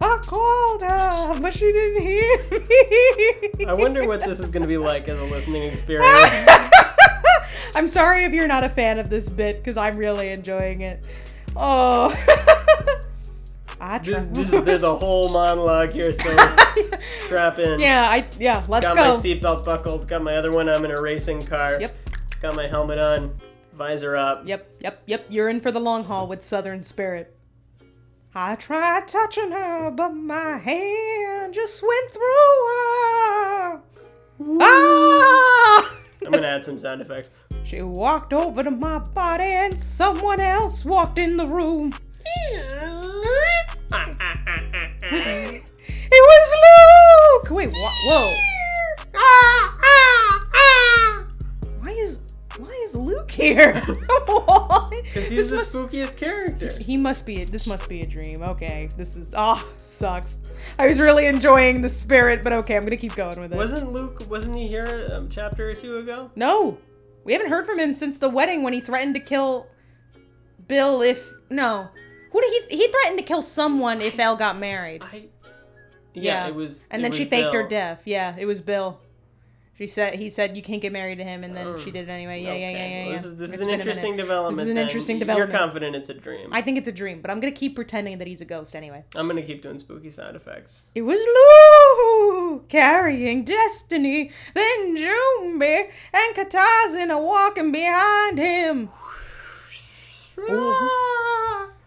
I 0.00 0.18
called 0.22 0.82
her, 0.82 1.40
but 1.40 1.52
she 1.52 1.72
didn't 1.72 2.02
hear 2.02 2.38
me. 2.50 3.64
I 3.66 3.74
wonder 3.74 4.06
what 4.06 4.20
this 4.20 4.40
is 4.40 4.50
going 4.50 4.62
to 4.62 4.68
be 4.68 4.76
like 4.76 5.08
as 5.08 5.18
a 5.18 5.24
listening 5.24 5.64
experience. 5.64 6.06
I'm 7.74 7.88
sorry 7.88 8.24
if 8.24 8.32
you're 8.32 8.48
not 8.48 8.64
a 8.64 8.68
fan 8.68 8.98
of 8.98 9.10
this 9.10 9.28
bit 9.28 9.58
because 9.58 9.76
I'm 9.76 9.96
really 9.96 10.30
enjoying 10.30 10.82
it. 10.82 11.08
Oh. 11.54 12.08
I 13.80 13.98
try. 13.98 14.20
This, 14.20 14.50
this, 14.50 14.64
there's 14.64 14.82
a 14.82 14.96
whole 14.96 15.28
monologue 15.28 15.92
here, 15.92 16.12
so 16.12 16.54
strap 17.24 17.58
in. 17.58 17.78
yeah, 17.78 18.08
I 18.08 18.26
yeah, 18.38 18.64
let's 18.68 18.86
Got 18.86 18.96
go. 18.96 19.04
Got 19.04 19.16
my 19.16 19.22
seatbelt 19.22 19.64
buckled. 19.64 20.08
Got 20.08 20.22
my 20.22 20.34
other 20.34 20.52
one. 20.52 20.68
I'm 20.68 20.84
in 20.84 20.92
a 20.92 21.00
racing 21.00 21.42
car. 21.42 21.78
Yep. 21.80 21.94
Got 22.40 22.56
my 22.56 22.66
helmet 22.68 22.98
on. 22.98 23.38
Visor 23.76 24.16
up. 24.16 24.42
Yep, 24.46 24.80
yep, 24.80 25.02
yep. 25.06 25.26
You're 25.28 25.48
in 25.48 25.60
for 25.60 25.70
the 25.70 25.80
long 25.80 26.04
haul 26.04 26.26
with 26.26 26.42
Southern 26.42 26.82
Spirit. 26.82 27.36
I 28.34 28.54
tried 28.56 29.08
touching 29.08 29.50
her, 29.50 29.90
but 29.90 30.10
my 30.10 30.58
hand 30.58 31.54
just 31.54 31.82
went 31.82 32.10
through 32.10 32.20
her. 32.68 33.80
Ah! 34.60 35.96
I'm 36.24 36.32
gonna 36.32 36.46
add 36.46 36.64
some 36.64 36.78
sound 36.78 37.00
effects. 37.02 37.30
She 37.64 37.82
walked 37.82 38.32
over 38.32 38.62
to 38.62 38.70
my 38.70 38.98
body 38.98 39.44
and 39.44 39.78
someone 39.78 40.40
else 40.40 40.84
walked 40.84 41.18
in 41.18 41.36
the 41.36 41.46
room. 41.46 41.92
It 46.08 46.22
was 46.22 46.52
Luke! 47.42 47.50
Wait, 47.50 47.72
wha- 47.72 47.90
whoa. 48.06 48.32
Here? 53.54 53.82
Because 55.02 55.28
he's 55.30 55.48
This 55.48 55.50
the 55.50 55.56
must- 55.56 55.72
spookiest 55.92 56.16
character. 56.16 56.70
He 56.80 56.96
must 56.96 57.24
be. 57.26 57.44
This 57.44 57.66
must 57.66 57.88
be 57.88 58.00
a 58.02 58.06
dream. 58.06 58.42
Okay, 58.42 58.88
this 58.96 59.16
is. 59.16 59.32
Oh, 59.36 59.66
sucks. 59.76 60.40
I 60.78 60.86
was 60.86 61.00
really 61.00 61.26
enjoying 61.26 61.80
the 61.80 61.88
spirit, 61.88 62.42
but 62.42 62.52
okay, 62.52 62.76
I'm 62.76 62.82
gonna 62.82 62.96
keep 62.96 63.14
going 63.14 63.40
with 63.40 63.52
it. 63.52 63.56
Wasn't 63.56 63.92
Luke? 63.92 64.22
Wasn't 64.28 64.54
he 64.54 64.66
here 64.68 64.84
a 64.84 65.16
um, 65.18 65.28
chapter 65.28 65.70
or 65.70 65.74
two 65.74 65.98
ago? 65.98 66.30
No, 66.36 66.76
we 67.24 67.32
haven't 67.32 67.48
heard 67.48 67.66
from 67.66 67.78
him 67.78 67.94
since 67.94 68.18
the 68.18 68.28
wedding 68.28 68.62
when 68.62 68.72
he 68.72 68.80
threatened 68.80 69.14
to 69.14 69.20
kill 69.20 69.68
Bill 70.68 71.02
if 71.02 71.32
no. 71.50 71.88
Who 72.32 72.40
did 72.40 72.64
he? 72.68 72.76
He 72.76 72.88
threatened 72.88 73.18
to 73.18 73.24
kill 73.24 73.42
someone 73.42 74.00
if 74.00 74.18
Elle 74.18 74.36
got 74.36 74.58
married. 74.58 75.02
I. 75.02 75.26
Yeah, 76.14 76.22
Yeah. 76.44 76.48
it 76.48 76.54
was. 76.54 76.86
And 76.90 77.02
then 77.04 77.12
she 77.12 77.24
faked 77.26 77.54
her 77.54 77.66
death. 77.68 78.02
Yeah, 78.06 78.34
it 78.38 78.46
was 78.46 78.60
Bill. 78.60 79.00
She 79.78 79.86
said 79.86 80.14
he 80.14 80.30
said 80.30 80.56
you 80.56 80.62
can't 80.62 80.80
get 80.80 80.90
married 80.92 81.18
to 81.18 81.24
him, 81.24 81.44
and 81.44 81.54
then 81.54 81.66
Oh, 81.66 81.78
she 81.78 81.90
did 81.90 82.08
it 82.08 82.12
anyway. 82.12 82.42
Yeah, 82.42 82.54
yeah, 82.54 82.58
yeah, 82.58 82.68
Okay, 82.76 82.90
yeah. 83.00 83.04
well. 83.08 83.12
This 83.16 83.24
is 83.26 83.36
this 83.36 83.50
It's 83.52 83.60
is 83.60 83.66
an 83.66 83.66
been 83.66 83.74
a 83.74 83.78
minute. 83.78 83.86
interesting 83.90 84.16
development. 84.16 84.56
This 84.56 84.62
is 84.64 84.68
an 84.70 84.74
then. 84.76 84.84
interesting 84.86 85.18
You're 85.20 85.46
confident 85.48 85.94
it's 85.96 86.08
a 86.08 86.14
dream. 86.14 86.48
I 86.50 86.62
think 86.62 86.78
it's 86.78 86.88
a 86.88 86.92
dream, 86.92 87.20
but 87.20 87.30
I'm 87.30 87.40
gonna 87.40 87.52
keep 87.52 87.74
pretending 87.74 88.16
that 88.18 88.26
he's 88.26 88.40
a 88.40 88.46
ghost 88.46 88.74
anyway. 88.74 89.04
I'm 89.14 89.28
gonna 89.28 89.42
keep 89.42 89.62
doing 89.62 89.78
spooky 89.78 90.10
sound 90.10 90.34
effects. 90.34 90.82
It 90.94 91.02
was 91.02 91.20
Luke 91.20 92.68
carrying 92.70 93.44
destiny, 93.44 94.30
then 94.54 94.96
Jumbi 94.96 95.90
and 96.14 96.34
Katazina 96.36 97.22
walking 97.22 97.70
behind 97.70 98.38
him. 98.38 98.88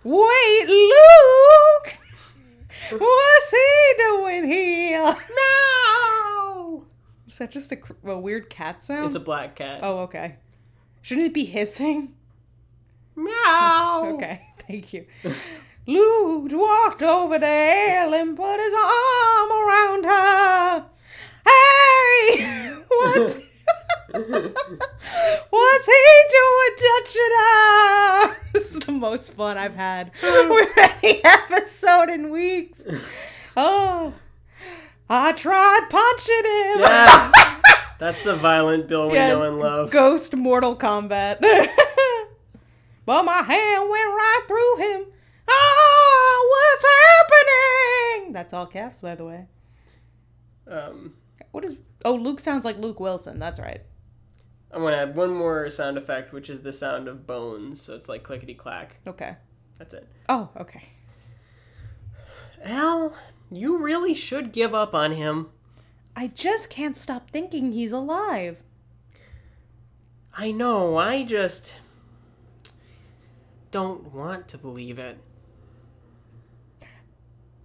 Wait, 0.03 0.67
Luke! 0.67 1.97
What's 2.99 3.51
he 3.51 3.93
doing 3.97 4.45
here? 4.45 5.03
No. 5.03 6.18
Is 7.29 7.37
that 7.37 7.51
just 7.51 7.71
a, 7.71 7.77
a 8.05 8.17
weird 8.17 8.49
cat 8.49 8.83
sound? 8.83 9.05
It's 9.05 9.15
a 9.15 9.19
black 9.19 9.55
cat. 9.55 9.81
Oh, 9.83 9.99
okay. 9.99 10.37
Shouldn't 11.03 11.27
it 11.27 11.33
be 11.33 11.45
hissing? 11.45 12.15
Meow. 13.15 14.15
Okay, 14.15 14.41
thank 14.67 14.93
you. 14.93 15.05
Luke 15.85 16.51
walked 16.51 17.03
over 17.03 17.37
to 17.39 17.45
Elle 17.45 18.13
and 18.13 18.35
put 18.35 18.59
his 18.59 18.73
arm 18.73 19.51
around 19.51 20.05
her. 20.05 20.85
Hey, 21.45 22.69
what's 22.87 23.35
what's 25.49 25.85
he 25.85 26.23
doing 26.31 26.75
touching 26.77 27.33
her? 27.37 28.35
This 28.53 28.73
is 28.73 28.79
the 28.79 28.91
most 28.91 29.33
fun 29.33 29.57
I've 29.57 29.75
had 29.75 30.11
with 30.23 30.69
any 30.77 31.21
episode 31.23 32.09
in 32.09 32.29
weeks. 32.31 32.81
Oh, 33.55 34.13
I 35.09 35.31
tried 35.31 35.87
punching 35.89 36.35
him. 36.35 36.79
Yes. 36.81 37.33
That's 37.99 38.23
the 38.23 38.35
violent 38.35 38.87
Bill 38.87 39.07
we 39.09 39.15
Yes. 39.15 39.29
know 39.29 39.43
and 39.43 39.59
love. 39.59 39.89
Ghost 39.91 40.35
Mortal 40.35 40.75
Kombat. 40.75 41.39
but 43.05 43.23
my 43.23 43.41
hand 43.41 43.89
went 43.89 44.09
right 44.09 44.41
through 44.47 44.77
him. 44.77 45.05
Ah, 45.49 46.47
what's 46.49 46.85
happening? 47.07 48.33
That's 48.33 48.53
all 48.53 48.67
caps, 48.67 48.99
by 48.99 49.15
the 49.15 49.25
way. 49.25 49.47
Um, 50.67 51.15
What 51.51 51.65
is? 51.65 51.75
Oh, 52.05 52.13
Luke 52.15 52.39
sounds 52.39 52.63
like 52.63 52.77
Luke 52.77 52.99
Wilson. 52.99 53.39
That's 53.39 53.59
right. 53.59 53.81
I'm 54.71 54.81
gonna 54.81 54.97
add 54.97 55.15
one 55.15 55.33
more 55.33 55.67
sound 55.71 55.97
effect, 55.97 56.31
which 56.31 56.49
is 56.51 56.61
the 56.61 56.71
sound 56.71 57.07
of 57.07 57.25
bones. 57.25 57.81
So 57.81 57.95
it's 57.95 58.07
like 58.07 58.21
clickety 58.23 58.53
clack. 58.53 58.97
Okay. 59.07 59.35
That's 59.79 59.95
it. 59.95 60.07
Oh, 60.29 60.49
okay. 60.57 60.83
Al, 62.63 63.13
you 63.51 63.77
really 63.77 64.13
should 64.13 64.51
give 64.51 64.73
up 64.73 64.93
on 64.93 65.13
him. 65.13 65.49
I 66.15 66.27
just 66.27 66.69
can't 66.69 66.97
stop 66.97 67.29
thinking 67.31 67.71
he's 67.71 67.91
alive. 67.91 68.57
I 70.37 70.51
know, 70.51 70.97
I 70.97 71.23
just 71.23 71.73
don't 73.71 74.13
want 74.13 74.47
to 74.49 74.57
believe 74.57 74.99
it. 74.99 75.17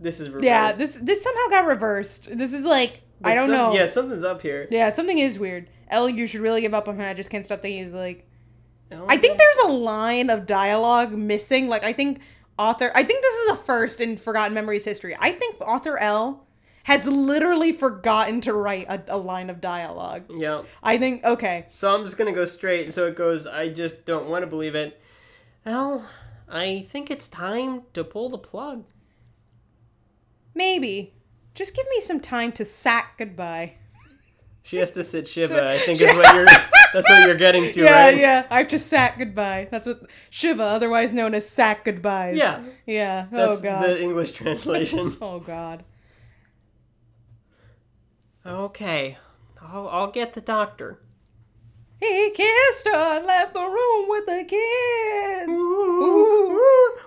This 0.01 0.21
is 0.21 0.29
reversed. 0.29 0.45
Yeah, 0.45 0.73
this 0.73 0.97
this 0.97 1.23
somehow 1.23 1.49
got 1.51 1.67
reversed. 1.67 2.37
This 2.37 2.53
is 2.53 2.65
like 2.65 3.03
I 3.23 3.35
don't 3.35 3.49
some- 3.49 3.57
know. 3.57 3.75
Yeah, 3.75 3.87
something's 3.87 4.25
up 4.25 4.43
here. 4.43 4.69
Yeah, 4.71 4.93
something 4.93 5.19
is 5.19 5.39
weird. 5.39 5.71
Elle, 5.89 6.09
you 6.11 6.27
should 6.27 6.41
really 6.41 6.61
give 6.61 6.75
up 6.75 6.89
on 6.89 6.97
him. 6.97 7.03
I 7.03 7.15
just 7.15 7.31
can't 7.31 7.45
stop 7.45 7.63
thinking 7.63 7.85
he's 7.85 7.95
like. 7.95 8.27
I 9.09 9.17
think 9.17 9.39
there's 9.39 9.59
a 9.71 9.73
line 9.73 10.31
of 10.31 10.47
dialogue 10.47 11.13
missing. 11.13 11.69
Like 11.69 11.85
I 11.85 11.93
think 11.93 12.21
author 12.59 12.91
I 12.95 13.03
think 13.03 13.23
this 13.23 13.35
is 13.35 13.51
a 13.53 13.57
first 13.57 14.01
in 14.01 14.17
Forgotten 14.17 14.55
Memories 14.55 14.85
history. 14.85 15.17
I 15.19 15.33
think 15.33 15.61
author 15.61 15.99
L 15.99 16.47
has 16.85 17.07
literally 17.09 17.73
forgotten 17.73 18.41
to 18.43 18.53
write 18.53 18.87
a, 18.89 19.03
a 19.09 19.17
line 19.17 19.49
of 19.51 19.61
dialogue. 19.61 20.25
Yeah. 20.31 20.63
I 20.83 20.99
think 20.99 21.25
okay. 21.25 21.67
So 21.75 21.95
I'm 21.95 22.05
just 22.05 22.17
gonna 22.17 22.33
go 22.33 22.45
straight. 22.45 22.93
So 22.93 23.07
it 23.07 23.17
goes. 23.17 23.47
I 23.47 23.69
just 23.69 24.05
don't 24.07 24.29
want 24.29 24.43
to 24.43 24.47
believe 24.47 24.75
it. 24.75 25.01
Al, 25.67 26.07
I 26.49 26.87
think 26.91 27.11
it's 27.11 27.27
time 27.29 27.83
to 27.95 28.05
pull 28.05 28.29
the 28.29 28.39
plug. 28.39 28.85
Maybe. 30.55 31.15
Just 31.55 31.75
give 31.75 31.87
me 31.89 32.01
some 32.01 32.21
time 32.21 32.53
to 32.53 32.65
sack 32.65 33.17
goodbye. 33.19 33.75
She 34.63 34.77
has 34.79 34.91
to 34.93 35.05
sit 35.05 35.27
Shiva. 35.29 35.71
I 35.71 35.79
think 35.79 36.01
is 36.01 36.13
what 36.15 36.35
you're. 36.35 36.47
That's 36.95 37.11
what 37.11 37.27
you're 37.27 37.37
getting 37.37 37.71
to, 37.73 37.83
yeah, 37.83 37.91
right? 38.05 38.17
yeah. 38.17 38.41
Yeah. 38.41 38.47
I 38.51 38.59
have 38.59 38.69
to 38.69 38.79
sack 38.79 39.19
goodbye. 39.19 39.67
That's 39.71 39.87
what 39.87 40.03
Shiva, 40.31 40.63
otherwise 40.63 41.13
known 41.13 41.35
as 41.35 41.49
sack 41.49 41.85
goodbyes. 41.85 42.39
Yeah. 42.39 42.63
Yeah. 42.87 43.27
Oh, 43.33 43.37
That's 43.37 43.59
oh 43.59 43.63
god. 43.63 43.83
the 43.83 44.01
English 44.01 44.33
translation. 44.39 45.17
oh 45.23 45.41
god. 45.41 45.85
okay, 48.47 49.19
I'll, 49.61 49.89
I'll 49.89 50.11
get 50.11 50.35
the 50.35 50.41
doctor. 50.41 51.01
He 52.01 52.31
kissed 52.31 52.87
her 52.87 53.17
and 53.17 53.27
left 53.27 53.55
the 53.55 53.61
room 53.65 54.09
with 54.09 54.27
the 54.27 54.45
kids. 54.45 55.49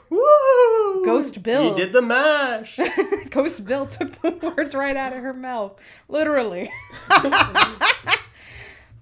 Woo! 0.10 1.06
Ghost 1.06 1.44
Bill. 1.44 1.76
He 1.76 1.82
did 1.82 1.94
the 1.94 2.02
mash. 2.02 2.80
Ghost 3.30 3.66
Bill 3.66 3.86
took 3.86 4.20
the 4.22 4.32
words 4.32 4.74
right 4.74 4.98
out 4.98 5.14
of 5.14 5.22
her 5.22 5.34
mouth. 5.34 5.80
Literally. 6.10 6.72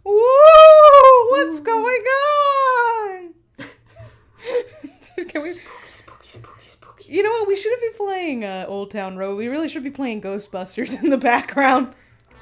Woo! 0.06 1.30
What's 1.30 1.60
going 1.60 1.84
on? 1.84 3.34
Can 5.16 5.42
we, 5.42 5.50
spooky, 5.50 5.92
spooky, 5.94 6.30
spooky, 6.30 6.68
spooky. 6.70 7.12
you 7.12 7.24
know 7.24 7.32
what? 7.32 7.48
We 7.48 7.56
shouldn't 7.56 7.82
be 7.82 7.90
playing 7.98 8.46
uh, 8.46 8.66
Old 8.68 8.92
Town 8.92 9.18
Road. 9.18 9.36
We 9.38 9.48
really 9.48 9.68
should 9.68 9.84
be 9.84 9.90
playing 9.90 10.22
Ghostbusters 10.22 11.02
in 11.04 11.10
the 11.10 11.18
background. 11.18 11.94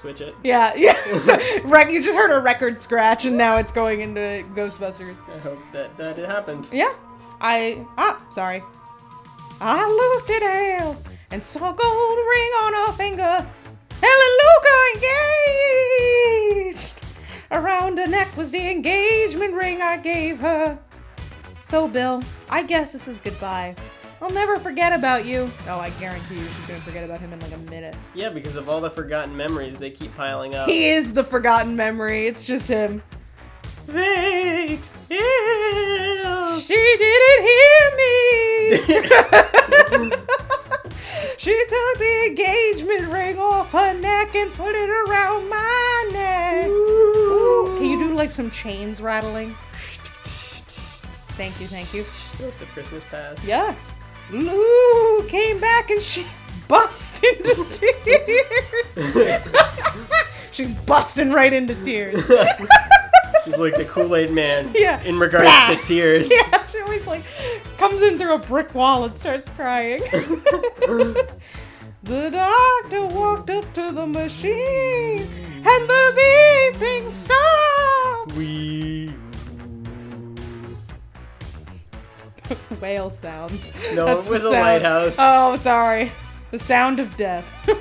Switch 0.02 0.20
it. 0.20 0.36
Yeah, 0.44 0.74
yeah. 0.78 1.18
So, 1.20 1.40
rec- 1.64 1.90
you 1.92 2.02
just 2.04 2.18
heard 2.18 2.32
a 2.38 2.42
record 2.42 2.80
scratch, 2.80 3.24
and 3.26 3.38
now 3.38 3.56
it's 3.58 3.72
going 3.72 4.02
into 4.02 4.44
Ghostbusters. 4.54 5.18
I 5.34 5.40
hope 5.40 5.60
that 5.72 5.96
that 5.98 6.20
it 6.20 6.26
happened. 6.28 6.68
Yeah. 6.72 6.94
I 7.40 7.86
ah 7.98 8.22
sorry. 8.30 8.62
I 9.62 9.88
looked 9.88 10.30
at 10.30 10.42
Elle 10.44 10.98
and 11.32 11.42
saw 11.42 11.72
a 11.72 11.74
gold 11.74 12.18
ring 12.18 12.52
on 12.64 12.74
her 12.74 12.94
finger. 12.98 13.48
Elle 14.02 14.22
and 14.26 14.36
Luca 14.44 14.76
engaged. 14.96 15.14
Around 16.44 16.53
her 18.04 18.10
neck 18.10 18.36
was 18.36 18.52
the 18.52 18.70
engagement 18.70 19.54
ring 19.54 19.82
I 19.82 19.96
gave 19.96 20.40
her. 20.40 20.78
So 21.56 21.88
Bill, 21.88 22.22
I 22.50 22.64
guess 22.64 22.92
this 22.92 23.08
is 23.08 23.18
goodbye. 23.18 23.76
I'll 24.22 24.30
never 24.30 24.60
forget 24.60 24.92
about 24.92 25.26
you. 25.26 25.50
Oh, 25.70 25.80
I 25.80 25.90
guarantee 25.92 26.36
you 26.36 26.42
she's 26.46 26.68
gonna 26.68 26.80
forget 26.82 27.06
about 27.06 27.22
him 27.22 27.32
in 27.32 27.40
like 27.40 27.54
a 27.54 27.58
minute. 27.70 27.96
Yeah, 28.14 28.28
because 28.28 28.58
of 28.58 28.68
all 28.68 28.82
the 28.82 28.90
forgotten 28.90 29.38
memories, 29.38 29.80
they 29.80 29.90
keep 29.90 30.14
piling 30.18 30.54
up. 30.54 30.68
He 30.68 30.90
is 30.90 31.14
the 31.14 31.24
forgotten 31.24 31.78
memory. 31.78 32.28
It's 32.28 32.44
just 32.44 32.68
him. 32.68 33.02
Wait. 33.88 34.90
She 36.68 36.76
didn't 37.00 37.44
hear 37.52 37.92
me. 37.98 38.12
she 41.38 41.66
took 41.70 41.98
the 42.00 42.26
engagement 42.28 43.14
ring 43.14 43.38
off 43.38 43.72
her 43.72 43.94
neck 43.94 44.36
and 44.36 44.54
put 44.54 44.76
it 44.76 44.90
around 44.90 45.50
my 45.50 46.10
neck. 46.12 46.68
Ooh, 46.68 46.93
Can 47.78 47.86
you 47.86 48.00
do 48.00 48.14
like 48.14 48.32
some 48.32 48.50
chains 48.52 49.02
rattling? 49.02 49.56
Thank 51.36 51.60
you, 51.60 51.68
thank 51.68 51.94
you. 51.94 52.04
Ghost 52.38 52.62
of 52.62 52.68
Christmas 52.70 53.04
Past. 53.10 53.44
Yeah. 53.44 53.74
Lou 54.32 55.24
came 55.28 55.60
back 55.60 55.90
and 55.90 56.02
she 56.02 56.26
bust 56.68 57.24
into 57.24 57.66
tears. 57.72 59.44
She's 60.52 60.72
busting 60.72 61.32
right 61.32 61.52
into 61.52 61.74
tears. 61.84 62.24
She's 63.46 63.58
like 63.58 63.76
the 63.76 63.86
Kool 63.86 64.16
Aid 64.16 64.32
Man. 64.32 64.72
Yeah. 64.76 65.02
In 65.02 65.18
regards 65.20 65.46
Bah. 65.48 65.70
to 65.76 65.82
tears. 65.82 66.30
Yeah, 66.32 66.66
she 66.68 66.80
always 66.80 67.06
like 67.08 67.24
comes 67.78 68.02
in 68.02 68.18
through 68.18 68.36
a 68.36 68.38
brick 68.40 68.74
wall 68.76 69.04
and 69.06 69.18
starts 69.18 69.50
crying. 69.52 70.00
the 72.04 72.30
doctor 72.32 73.06
walked 73.08 73.50
up 73.50 73.74
to 73.74 73.92
the 73.92 74.06
machine 74.06 75.28
and 75.66 75.90
the 75.90 76.74
beeping 76.76 77.12
stopped. 77.14 78.34
We. 78.34 79.14
Whale 82.82 83.10
sounds. 83.10 83.72
No, 83.94 84.06
That's 84.06 84.28
it 84.28 84.30
was 84.30 84.44
a 84.44 84.50
lighthouse. 84.50 85.16
Oh, 85.20 85.58
sorry. 85.58 86.12
The 86.52 86.60
sound 86.60 87.00
of 87.00 87.16
death. 87.18 87.50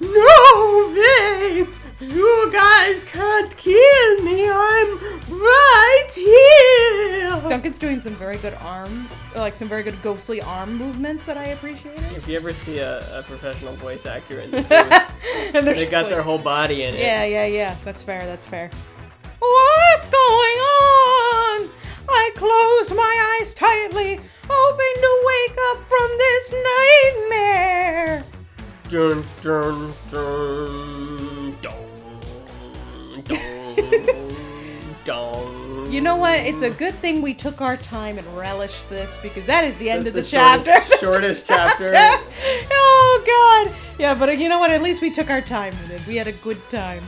No, 0.00 0.94
wait! 0.94 1.80
You 2.00 2.48
guys 2.52 3.02
can't 3.04 3.54
kill 3.56 4.22
me. 4.22 4.48
I'm 4.48 4.98
right 5.28 6.08
here. 6.12 7.30
Duncan's 7.48 7.78
doing 7.78 8.00
some 8.00 8.14
very 8.14 8.36
good 8.38 8.54
arm, 8.60 9.08
like 9.34 9.56
some 9.56 9.68
very 9.68 9.82
good 9.82 10.00
ghostly 10.00 10.40
arm 10.40 10.76
movements 10.76 11.26
that 11.26 11.36
I 11.36 11.46
appreciate. 11.46 11.98
If 12.16 12.28
you 12.28 12.36
ever 12.36 12.52
see 12.52 12.78
a, 12.78 13.18
a 13.18 13.22
professional 13.24 13.74
voice 13.76 14.06
actor 14.06 14.38
in 14.40 14.50
the 14.52 14.56
booth, 14.62 15.54
and 15.56 15.66
they're 15.66 15.90
got 15.90 16.04
like- 16.04 16.10
their 16.10 16.22
whole 16.22 16.38
body 16.38 16.84
in 16.84 16.94
it. 16.94 17.00
Yeah, 17.00 17.24
yeah, 17.24 17.46
yeah. 17.46 17.76
That's 17.84 18.02
fair. 18.02 18.24
That's 18.26 18.46
fair. 18.46 18.70
What's 19.40 20.08
going 20.08 20.58
on? 20.58 21.70
I 22.10 22.30
closed 22.36 22.94
my 22.96 23.38
eyes 23.40 23.54
tightly, 23.54 24.20
hoping 24.48 25.02
to 25.02 25.22
wake 25.26 25.58
up 25.72 25.88
from 25.88 26.08
this 26.18 26.54
nightmare. 27.22 28.24
Dun, 28.88 29.22
dun, 29.42 29.94
dun, 30.10 30.10
dun, 30.10 30.97
dun. 35.04 35.90
You 35.90 36.00
know 36.02 36.16
what? 36.16 36.38
It's 36.40 36.62
a 36.62 36.70
good 36.70 36.94
thing 36.96 37.22
we 37.22 37.32
took 37.32 37.60
our 37.60 37.76
time 37.78 38.18
and 38.18 38.36
relished 38.36 38.88
this 38.90 39.18
because 39.22 39.46
that 39.46 39.64
is 39.64 39.74
the 39.76 39.88
end 39.90 40.00
That's 40.04 40.08
of 40.08 40.14
the, 40.14 40.20
the 40.22 40.28
chapter. 40.28 40.72
shortest- 40.72 41.00
shortest 41.00 41.46
chapter. 41.48 41.86
oh 41.94 43.64
God! 43.66 43.74
Yeah, 43.98 44.14
but 44.14 44.38
you 44.38 44.48
know 44.48 44.58
what? 44.58 44.70
At 44.70 44.82
least 44.82 45.00
we 45.00 45.10
took 45.10 45.30
our 45.30 45.40
time 45.40 45.72
with 45.82 45.92
it. 45.92 46.06
We 46.06 46.16
had 46.16 46.28
a 46.28 46.32
good 46.32 46.60
time. 46.68 47.02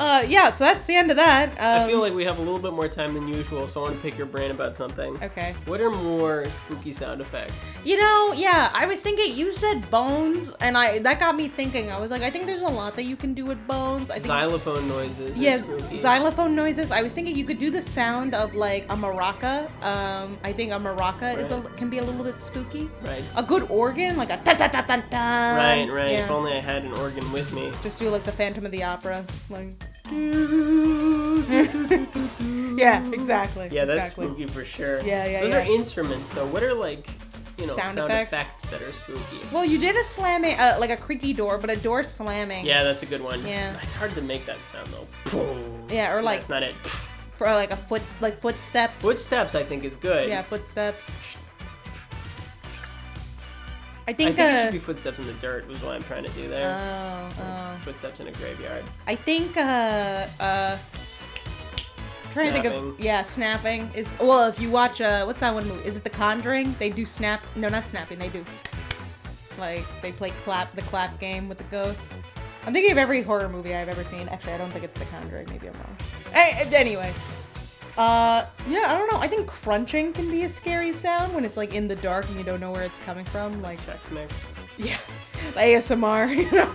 Uh, 0.00 0.24
yeah, 0.26 0.50
so 0.52 0.64
that's 0.64 0.86
the 0.86 0.94
end 0.96 1.10
of 1.10 1.16
that. 1.18 1.50
Um, 1.52 1.84
I 1.84 1.86
feel 1.86 2.00
like 2.00 2.14
we 2.14 2.24
have 2.24 2.38
a 2.38 2.42
little 2.42 2.58
bit 2.58 2.72
more 2.72 2.88
time 2.88 3.12
than 3.12 3.28
usual, 3.28 3.68
so 3.68 3.80
I 3.80 3.84
want 3.84 3.96
to 3.96 4.00
pick 4.02 4.16
your 4.16 4.26
brain 4.26 4.50
about 4.50 4.76
something. 4.76 5.22
okay. 5.22 5.54
What 5.66 5.80
are 5.80 5.90
more 5.90 6.46
spooky 6.64 6.92
sound 6.94 7.20
effects? 7.20 7.52
You 7.84 7.98
know, 7.98 8.32
yeah, 8.34 8.70
I 8.72 8.86
was 8.86 9.02
thinking 9.02 9.34
you 9.34 9.52
said 9.52 9.88
bones, 9.90 10.50
and 10.60 10.76
I 10.76 11.00
that 11.00 11.20
got 11.20 11.36
me 11.36 11.48
thinking. 11.48 11.90
I 11.90 12.00
was 12.00 12.10
like, 12.10 12.22
I 12.22 12.30
think 12.30 12.46
there's 12.46 12.62
a 12.62 12.68
lot 12.68 12.94
that 12.94 13.04
you 13.04 13.14
can 13.16 13.34
do 13.34 13.44
with 13.44 13.60
bones. 13.66 14.10
I 14.10 14.14
think 14.14 14.26
Xylophone 14.26 14.88
noises. 14.88 15.36
Yes, 15.36 15.64
spooky. 15.64 15.96
xylophone 15.96 16.54
noises. 16.56 16.90
I 16.90 17.02
was 17.02 17.12
thinking 17.12 17.36
you 17.36 17.44
could 17.44 17.58
do 17.58 17.70
the 17.70 17.82
sound 17.82 18.34
of 18.34 18.54
like 18.54 18.84
a 18.88 18.96
maraca. 18.96 19.68
Um, 19.84 20.38
I 20.42 20.52
think 20.52 20.72
a 20.72 20.76
maraca 20.76 21.36
is 21.36 21.50
a, 21.50 21.60
can 21.76 21.90
be 21.90 21.98
a 21.98 22.02
little 22.02 22.24
bit 22.24 22.40
spooky. 22.40 22.88
Right. 23.02 23.22
A 23.36 23.42
good 23.42 23.70
organ, 23.70 24.16
like 24.16 24.30
a 24.30 24.38
ta 24.38 24.54
ta 24.54 24.68
ta 24.68 24.80
ta 24.80 25.02
ta. 25.10 25.54
Right, 25.56 25.90
right. 25.92 26.12
Yeah. 26.12 26.24
If 26.24 26.30
only 26.30 26.52
I 26.52 26.60
had 26.60 26.84
an 26.84 26.92
organ 26.94 27.30
with 27.32 27.52
me. 27.52 27.70
Just 27.82 27.98
do 27.98 28.08
like 28.08 28.24
the 28.24 28.32
Phantom 28.32 28.64
of 28.64 28.72
the 28.72 28.82
Opera, 28.82 29.26
like. 29.50 29.74
yeah, 32.76 33.06
exactly. 33.12 33.68
Yeah, 33.70 33.84
that's 33.84 34.12
exactly. 34.12 34.26
spooky 34.26 34.46
for 34.46 34.64
sure. 34.64 35.00
Yeah, 35.02 35.26
yeah, 35.26 35.40
Those 35.42 35.50
yeah. 35.50 35.58
are 35.58 35.74
instruments, 35.74 36.28
though. 36.30 36.46
What 36.46 36.62
are 36.62 36.74
like, 36.74 37.08
you 37.58 37.66
know, 37.66 37.74
Sound 37.74 37.94
sound, 37.94 38.10
effects? 38.10 38.32
effects? 38.32 38.64
that 38.70 38.82
are 38.82 38.92
spooky? 38.92 39.40
Well, 39.52 39.64
you 39.64 39.78
did 39.78 39.96
a 39.96 40.04
slamming, 40.04 40.58
uh, 40.58 40.76
like 40.80 40.90
a 40.90 40.96
creaky 40.96 41.32
door, 41.32 41.58
but 41.58 41.70
a 41.70 41.76
door 41.76 42.02
slamming. 42.04 42.64
Yeah, 42.66 42.82
that's 42.82 43.02
a 43.02 43.06
good 43.06 43.22
one. 43.22 43.46
Yeah. 43.46 43.76
It's 43.82 43.94
hard 43.94 44.12
to 44.12 44.22
make 44.22 44.46
that 44.46 44.58
sound 44.66 44.88
though. 44.88 45.06
Yeah, 45.90 46.14
or 46.14 46.22
like 46.22 46.40
That's 46.40 46.48
not 46.50 46.62
it. 46.62 46.74
for 47.36 47.46
like 47.46 47.70
a 47.70 47.76
foot, 47.76 48.02
like 48.20 48.40
footsteps. 48.40 48.94
Footsteps, 49.00 49.54
I 49.54 49.62
think, 49.62 49.84
is 49.84 49.96
good. 49.96 50.28
Yeah, 50.28 50.42
footsteps. 50.42 51.14
I 54.08 54.12
think, 54.12 54.30
I 54.30 54.32
think. 54.32 54.36
think 54.36 54.38
it 54.38 54.54
uh, 54.54 54.64
should 54.64 54.72
be 54.72 54.78
footsteps 54.78 55.18
in 55.18 55.26
the 55.26 55.32
dirt. 55.34 55.68
Was 55.68 55.82
what 55.82 55.94
I'm 55.94 56.02
trying 56.04 56.24
to 56.24 56.30
do 56.30 56.48
there. 56.48 56.76
Oh, 56.80 57.32
oh. 57.40 57.76
Footsteps 57.84 58.20
in 58.20 58.26
a 58.28 58.32
graveyard. 58.32 58.84
I 59.06 59.14
think 59.14 59.56
uh 59.56 60.26
uh 60.40 60.78
trying 62.32 62.52
to 62.52 62.52
think 62.52 62.64
of 62.64 62.98
yeah, 63.00 63.22
snapping 63.22 63.90
is 63.94 64.16
well 64.20 64.48
if 64.48 64.60
you 64.60 64.70
watch 64.70 65.00
uh 65.00 65.24
what's 65.24 65.40
that 65.40 65.52
one 65.52 65.66
movie? 65.68 65.86
Is 65.86 65.96
it 65.96 66.04
The 66.04 66.10
Conjuring? 66.10 66.74
They 66.78 66.90
do 66.90 67.04
snap 67.04 67.44
no 67.56 67.68
not 67.68 67.86
snapping, 67.86 68.18
they 68.18 68.28
do 68.28 68.44
like 69.58 69.84
they 70.00 70.12
play 70.12 70.30
clap 70.44 70.74
the 70.74 70.82
clap 70.82 71.18
game 71.20 71.48
with 71.48 71.58
the 71.58 71.64
ghost. 71.64 72.10
I'm 72.66 72.72
thinking 72.72 72.92
of 72.92 72.98
every 72.98 73.22
horror 73.22 73.48
movie 73.48 73.74
I've 73.74 73.88
ever 73.88 74.04
seen. 74.04 74.28
Actually 74.28 74.54
I 74.54 74.58
don't 74.58 74.70
think 74.70 74.84
it's 74.84 74.98
The 74.98 75.06
Conjuring, 75.06 75.48
maybe 75.50 75.68
I'm 75.68 75.74
wrong. 75.74 75.96
A- 76.34 76.76
anyway. 76.76 77.12
Uh 77.98 78.46
yeah, 78.68 78.86
I 78.88 78.98
don't 78.98 79.10
know. 79.12 79.18
I 79.18 79.28
think 79.28 79.46
crunching 79.46 80.12
can 80.12 80.30
be 80.30 80.44
a 80.44 80.48
scary 80.48 80.92
sound 80.92 81.34
when 81.34 81.44
it's 81.44 81.56
like 81.56 81.74
in 81.74 81.88
the 81.88 81.96
dark 81.96 82.28
and 82.28 82.36
you 82.36 82.44
don't 82.44 82.60
know 82.60 82.70
where 82.70 82.82
it's 82.84 82.98
coming 83.00 83.24
from. 83.26 83.60
Like 83.62 83.80
Chex 83.82 84.10
Mix. 84.10 84.46
yeah. 84.78 84.96
ASMR, 85.54 86.36
you 86.36 86.50
know. 86.52 86.70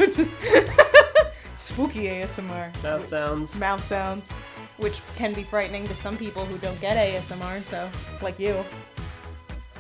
Spooky 1.58 2.04
ASMR 2.06 2.84
Mouth 2.84 3.06
sounds. 3.06 3.56
mouth 3.56 3.84
sounds, 3.84 4.30
which 4.78 5.02
can 5.16 5.34
be 5.34 5.44
frightening 5.44 5.88
to 5.88 5.96
some 5.96 6.18
people 6.18 6.44
who 6.46 6.58
don't 6.58 6.80
get 6.82 6.98
ASMR, 6.98 7.64
so, 7.64 7.90
like 8.22 8.38
you. 8.40 8.64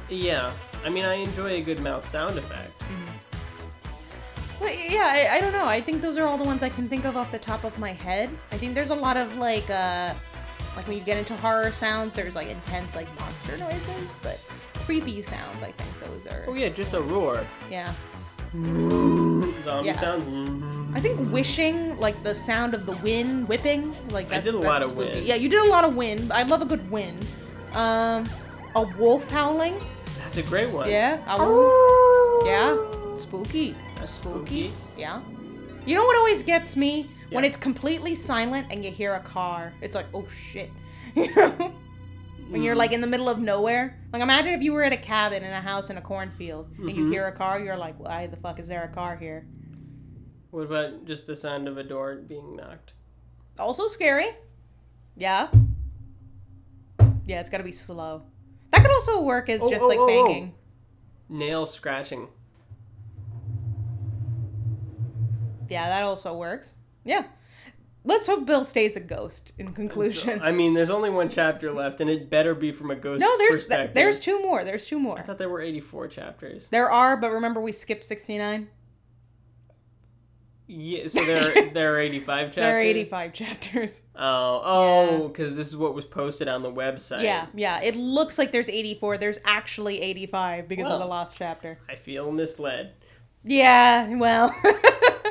Yeah. 0.08 0.54
I 0.86 0.89
mean, 0.89 1.04
I 1.04 1.15
enjoy 1.15 1.56
a 1.56 1.62
good 1.62 1.80
mouth 1.82 2.08
sound 2.08 2.38
effect. 2.38 2.72
But 4.60 4.89
yeah, 4.89 5.12
I, 5.13 5.36
I 5.38 5.42
don't 5.42 5.51
know. 5.51 5.65
I 5.65 5.82
think 5.82 6.01
those 6.01 6.15
are 6.18 6.25
all 6.25 6.38
the 6.38 6.46
ones 6.46 6.63
I 6.63 6.70
can 6.70 6.88
think 6.88 7.04
of 7.06 7.18
off 7.18 7.32
the 7.32 7.39
top 7.39 7.65
of 7.65 7.77
my 7.77 7.92
head. 7.92 8.30
I 8.51 8.58
think 8.58 8.74
there's 8.74 8.92
a 8.92 8.96
lot 8.96 9.18
of 9.18 9.36
like, 9.38 9.70
uh, 9.70 10.13
like 10.75 10.88
when 10.88 10.98
you 10.98 11.03
get 11.03 11.17
into 11.17 11.36
horror 11.38 11.72
sounds, 11.72 12.15
there's 12.15 12.36
like 12.36 12.50
intense 12.50 12.96
like 12.96 13.08
monster 13.20 13.58
noises, 13.58 14.17
but 14.22 14.39
creepy 14.86 15.22
sounds, 15.22 15.62
I 15.63 15.72
think 15.72 16.00
those 16.01 16.27
are. 16.27 16.46
Oh 16.48 16.53
yeah, 16.53 16.70
just 16.70 16.94
a 16.94 17.01
roar. 17.01 17.46
Yeah. 17.72 17.94
Zombie 18.53 19.88
Yeah. 19.88 19.94
sound. 19.94 20.96
I 20.96 21.00
think 21.01 21.20
wishing, 21.32 21.98
like 22.00 22.22
the 22.24 22.34
sound 22.34 22.74
of 22.74 22.86
the 22.86 22.94
wind 22.98 23.48
whipping, 23.50 23.94
like 24.12 24.29
that's, 24.29 24.48
I 24.48 24.51
did 24.51 24.55
a 24.55 24.60
lot 24.60 24.82
of 24.82 24.89
spooky. 24.91 25.12
wind. 25.12 25.25
Yeah, 25.25 25.36
you 25.36 25.50
did 25.50 25.62
a 25.65 25.67
lot 25.70 25.84
of 25.84 25.96
wind. 25.96 26.32
I 26.32 26.44
love 26.44 26.62
a 26.62 26.65
good 26.65 26.89
wind. 26.89 27.25
Um, 27.74 28.29
a 28.75 28.82
wolf 28.98 29.27
howling. 29.29 29.75
That's 30.24 30.38
a 30.38 30.44
great 30.44 30.70
one. 30.70 30.89
Yeah. 30.89 31.17
A 31.27 32.45
Yeah. 32.45 32.78
Spooky. 33.15 33.76
That's 33.95 34.12
spooky. 34.12 34.69
spooky. 34.69 34.73
Yeah. 34.97 35.21
You 35.86 35.95
know 35.95 36.04
what 36.06 36.17
always 36.17 36.41
gets 36.41 36.76
me? 36.76 37.08
When 37.32 37.43
it's 37.43 37.58
completely 37.58 38.15
silent 38.15 38.67
and 38.69 38.84
you 38.86 38.91
hear 38.91 39.15
a 39.15 39.19
car. 39.19 39.74
It's 39.82 39.95
like, 39.95 40.06
oh 40.13 40.28
shit. 40.28 40.69
You 41.15 41.34
know? 41.36 41.74
when 42.50 42.62
you're 42.62 42.76
like 42.76 42.91
in 42.91 43.02
the 43.02 43.08
middle 43.08 43.28
of 43.28 43.39
nowhere. 43.39 44.00
Like 44.13 44.21
imagine 44.21 44.54
if 44.54 44.62
you 44.62 44.71
were 44.74 44.84
at 44.84 44.93
a 44.93 44.98
cabin 44.98 45.43
in 45.43 45.52
a 45.52 45.60
house 45.62 45.89
in 45.89 45.98
a 45.98 46.02
cornfield 46.02 46.69
and 46.78 46.95
you 46.95 47.06
Mhm. 47.06 47.12
hear 47.12 47.26
a 47.28 47.32
car, 47.32 47.60
you're 47.60 47.78
like, 47.78 48.00
why 48.00 48.28
the 48.28 48.38
fuck 48.38 48.60
is 48.60 48.67
there 48.67 48.84
a 48.84 48.88
car 48.88 49.15
here? 49.17 49.48
What 50.52 50.62
about 50.67 51.06
just 51.06 51.28
the 51.28 51.36
sound 51.36 51.67
of 51.67 51.78
a 51.78 51.84
door 51.84 52.15
being 52.15 52.56
knocked? 52.56 52.93
Also 53.60 53.88
scary. 53.88 54.28
Yeah. 55.17 55.48
Yeah, 57.28 57.39
it's 57.39 57.50
gotta 57.50 57.63
be 57.63 57.71
slow. 57.71 58.21
That 58.71 58.82
could 58.82 58.91
also 58.91 59.21
work 59.21 59.50
as 59.50 59.62
Oh, 59.63 59.69
just 59.69 59.84
oh, 59.84 59.88
like 59.88 59.98
oh, 60.00 60.04
oh. 60.10 60.26
banging. 60.28 60.54
Nails 61.28 61.74
scratching. 61.74 62.28
Yeah, 65.69 65.89
that 65.89 66.04
also 66.04 66.36
works. 66.36 66.75
Yeah. 67.04 67.23
Let's 68.08 68.28
hope 68.28 68.45
Bill 68.45 68.63
stays 68.63 68.95
a 68.95 68.99
ghost 68.99 69.51
in 69.58 69.73
conclusion. 69.73 70.39
I 70.41 70.51
mean, 70.51 70.75
there's 70.75 70.91
only 70.91 71.10
one 71.10 71.28
chapter 71.28 71.71
left, 71.71 72.01
and 72.01 72.10
it 72.10 72.30
better 72.30 72.54
be 72.54 72.71
from 72.71 72.91
a 72.91 72.95
ghost 72.95 73.19
No, 73.19 73.36
there's 73.38 73.67
there's 73.67 74.19
two 74.19 74.41
more. 74.43 74.63
There's 74.63 74.86
two 74.86 74.99
more. 74.99 75.17
I 75.17 75.23
thought 75.23 75.39
there 75.39 75.49
were 75.49 75.62
84 75.62 76.10
chapters. 76.10 76.67
There 76.69 76.91
are, 76.91 77.17
but 77.17 77.32
remember 77.32 77.62
we 77.62 77.71
skipped 77.71 78.04
69? 78.04 78.67
Yeah, 80.67 81.08
so 81.08 81.23
there 81.23 81.41
are, 81.41 81.69
there 81.73 81.95
are 81.95 81.99
85 81.99 82.47
chapters. 82.47 82.56
There 82.56 82.78
are 82.78 82.82
85 82.82 83.34
chapters. 83.34 84.01
Oh, 84.15 84.62
oh, 84.63 85.28
because 85.28 85.56
this 85.56 85.67
is 85.67 85.78
what 85.78 85.93
was 85.93 86.06
posted 86.06 86.47
on 86.47 86.63
the 86.63 86.71
website. 86.71 87.23
Yeah, 87.23 87.47
yeah. 87.54 87.82
It 87.82 87.95
looks 87.95 88.38
like 88.38 88.51
there's 88.51 88.69
84. 88.69 89.17
There's 89.17 89.39
actually 89.45 90.01
85 90.01 90.67
because 90.67 90.88
of 90.88 90.99
the 90.99 91.06
last 91.06 91.38
chapter. 91.38 91.80
I 91.89 91.95
feel 91.95 92.32
misled. 92.32 92.93
Yeah, 93.43 94.15
well. 94.15 94.56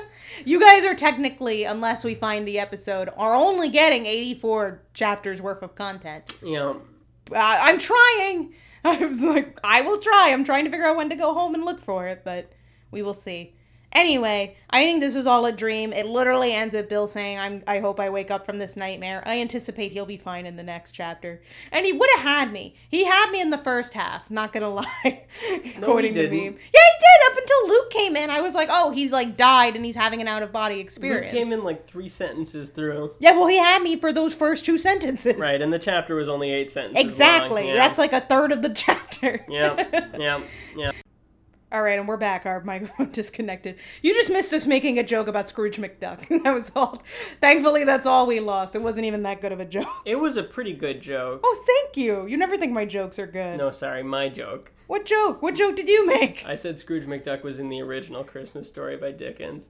you 0.45 0.61
guys 0.61 0.85
are 0.85 0.95
technically, 0.95 1.65
unless 1.65 2.05
we 2.05 2.15
find 2.15 2.47
the 2.47 2.59
episode, 2.59 3.09
are 3.17 3.35
only 3.35 3.69
getting 3.69 4.07
84 4.07 4.81
chapters 4.95 5.41
worth 5.43 5.63
of 5.63 5.75
content. 5.75 6.25
You 6.43 6.53
know, 6.55 6.83
Uh, 7.31 7.37
I'm 7.39 7.79
trying. 7.79 8.55
I 8.85 9.05
was 9.07 9.23
like, 9.23 9.59
I 9.65 9.81
will 9.81 9.99
try. 9.99 10.31
I'm 10.31 10.45
trying 10.45 10.65
to 10.65 10.71
figure 10.71 10.87
out 10.87 10.97
when 10.97 11.09
to 11.11 11.17
go 11.17 11.33
home 11.35 11.55
and 11.55 11.65
look 11.65 11.81
for 11.81 12.07
it, 12.09 12.23
but 12.25 12.53
we 12.91 13.03
will 13.03 13.15
see. 13.15 13.55
Anyway, 13.95 14.57
I 14.71 14.83
think 14.85 15.01
this 15.01 15.15
was 15.15 15.25
all 15.27 15.47
a 15.47 15.53
dream. 15.53 15.93
It 15.93 16.05
literally 16.07 16.53
ends 16.53 16.75
with 16.75 16.89
Bill 16.89 17.07
saying, 17.07 17.39
"I'm. 17.39 17.63
I 17.67 17.79
hope 17.79 18.01
I 18.01 18.11
wake 18.11 18.31
up 18.31 18.45
from 18.45 18.59
this 18.59 18.77
nightmare. 18.77 19.23
I 19.25 19.41
anticipate 19.41 19.93
he'll 19.93 20.05
be 20.05 20.17
fine 20.17 20.47
in 20.47 20.57
the 20.57 20.65
next 20.65 20.93
chapter." 20.93 21.41
And 21.71 21.87
he 21.87 21.93
would 21.93 22.11
have 22.17 22.23
had 22.23 22.53
me. 22.53 22.75
He 22.89 23.05
had 23.05 23.31
me 23.31 23.41
in 23.41 23.51
the 23.51 23.59
first 23.59 23.93
half. 23.93 24.31
Not 24.33 24.53
gonna 24.53 24.69
lie. 24.75 25.25
According 25.79 26.15
to 26.15 26.23
didn't. 26.23 26.37
meme. 26.37 26.55
Yeah, 26.55 26.81
he 26.81 26.99
did. 27.01 27.33
Up 27.33 27.39
until 27.39 27.69
Luke 27.69 27.91
came 27.91 28.17
in, 28.17 28.31
I 28.31 28.41
was 28.41 28.55
like, 28.57 28.69
"Oh, 28.71 28.91
he's 28.91 29.13
like 29.13 29.37
died 29.37 29.77
and 29.77 29.85
he's 29.85 29.97
having 29.97 30.21
an 30.21 30.27
out 30.27 30.43
of 30.43 30.51
body 30.51 30.77
Luke 30.77 30.85
experience." 30.85 31.33
came 31.33 31.53
in 31.53 31.63
like 31.63 31.87
three 31.89 32.09
sentences 32.09 32.71
through. 32.71 33.13
yeah, 33.21 33.31
well, 33.33 33.47
he 33.47 33.59
had 33.59 33.81
me 33.83 33.97
for 33.97 34.13
those 34.13 34.35
first 34.35 34.65
two 34.65 34.77
sentences. 34.77 35.37
Right, 35.37 35.61
and 35.63 35.73
the 35.73 35.79
chapter 35.79 36.17
was 36.17 36.29
only 36.29 36.51
eight 36.51 36.69
sentences. 36.69 37.05
Exactly. 37.05 37.63
long, 37.63 37.71
yeah. 37.71 37.77
That's 37.77 37.99
like 37.99 38.13
a 38.13 38.21
third 38.21 38.51
of 38.51 38.63
the 38.63 38.71
chapter. 38.75 39.45
Yeah, 39.49 40.09
yeah, 40.19 40.41
yeah. 40.77 40.91
All 41.75 41.83
right, 41.83 41.99
and 41.99 42.07
we're 42.07 42.17
back. 42.17 42.47
Our 42.47 42.63
microphone 42.63 43.11
disconnected. 43.13 43.81
You 44.01 44.15
just 44.15 44.31
missed 44.31 44.53
us 44.53 44.65
making 44.65 45.01
a 45.01 45.03
joke 45.03 45.27
about 45.27 45.49
Scrooge 45.49 45.77
McDuck. 45.77 46.29
that 46.45 46.55
was 46.55 46.71
all. 46.77 47.03
Thankfully, 47.41 47.83
that's 47.83 48.07
all 48.07 48.29
we 48.29 48.39
lost. 48.39 48.77
It 48.77 48.83
wasn't 48.83 49.07
even 49.07 49.25
that 49.25 49.41
good 49.41 49.51
of 49.51 49.59
a 49.59 49.65
joke. 49.65 49.89
It 50.05 50.21
was 50.21 50.37
a 50.37 50.45
pretty 50.45 50.73
good 50.73 51.01
joke. 51.01 51.41
Oh, 51.43 51.65
thank 51.67 51.97
you. 51.97 52.29
You 52.29 52.37
never 52.37 52.57
think 52.57 52.73
my 52.73 52.85
jokes 52.85 53.19
are 53.19 53.27
good. 53.27 53.59
No, 53.59 53.73
sorry, 53.73 54.05
my 54.05 54.29
joke. 54.29 54.71
What 54.87 55.05
joke? 55.05 55.43
What 55.43 55.57
joke 55.57 55.75
did 55.75 55.89
you 55.89 56.07
make? 56.07 56.45
I 56.47 56.55
said 56.55 56.79
Scrooge 56.79 57.07
McDuck 57.07 57.43
was 57.43 57.59
in 57.59 57.69
the 57.69 57.83
original 57.83 58.23
Christmas 58.23 58.69
story 58.69 58.97
by 58.97 59.11
Dickens. 59.11 59.67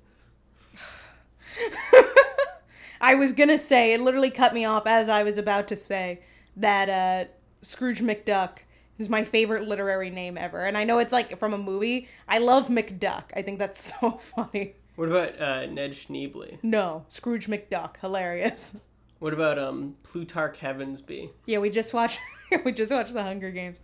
I 3.00 3.14
was 3.14 3.32
gonna 3.32 3.56
say 3.56 3.94
it 3.94 4.02
literally 4.02 4.30
cut 4.30 4.52
me 4.52 4.66
off 4.66 4.86
as 4.86 5.08
I 5.08 5.22
was 5.22 5.38
about 5.38 5.68
to 5.68 5.76
say 5.76 6.20
that 6.58 6.90
uh, 6.90 7.30
Scrooge 7.62 8.02
McDuck 8.02 8.58
is 8.98 9.08
my 9.08 9.24
favorite 9.24 9.66
literary 9.68 10.10
name 10.10 10.38
ever, 10.38 10.64
and 10.64 10.76
I 10.76 10.84
know 10.84 10.98
it's 10.98 11.12
like 11.12 11.38
from 11.38 11.54
a 11.54 11.58
movie. 11.58 12.08
I 12.28 12.38
love 12.38 12.68
McDuck. 12.68 13.24
I 13.34 13.42
think 13.42 13.58
that's 13.58 13.94
so 14.00 14.12
funny. 14.12 14.74
What 14.96 15.08
about 15.08 15.40
uh, 15.40 15.66
Ned 15.66 15.92
Schneebly? 15.92 16.58
No, 16.62 17.04
Scrooge 17.08 17.48
McDuck, 17.48 17.96
hilarious. 18.00 18.76
What 19.20 19.32
about 19.32 19.58
um 19.58 19.96
Plutarch 20.02 20.58
Heavensbee? 20.58 21.30
Yeah, 21.46 21.58
we 21.58 21.70
just 21.70 21.94
watched 21.94 22.20
we 22.64 22.72
just 22.72 22.92
watched 22.92 23.14
the 23.14 23.22
Hunger 23.22 23.50
Games. 23.50 23.80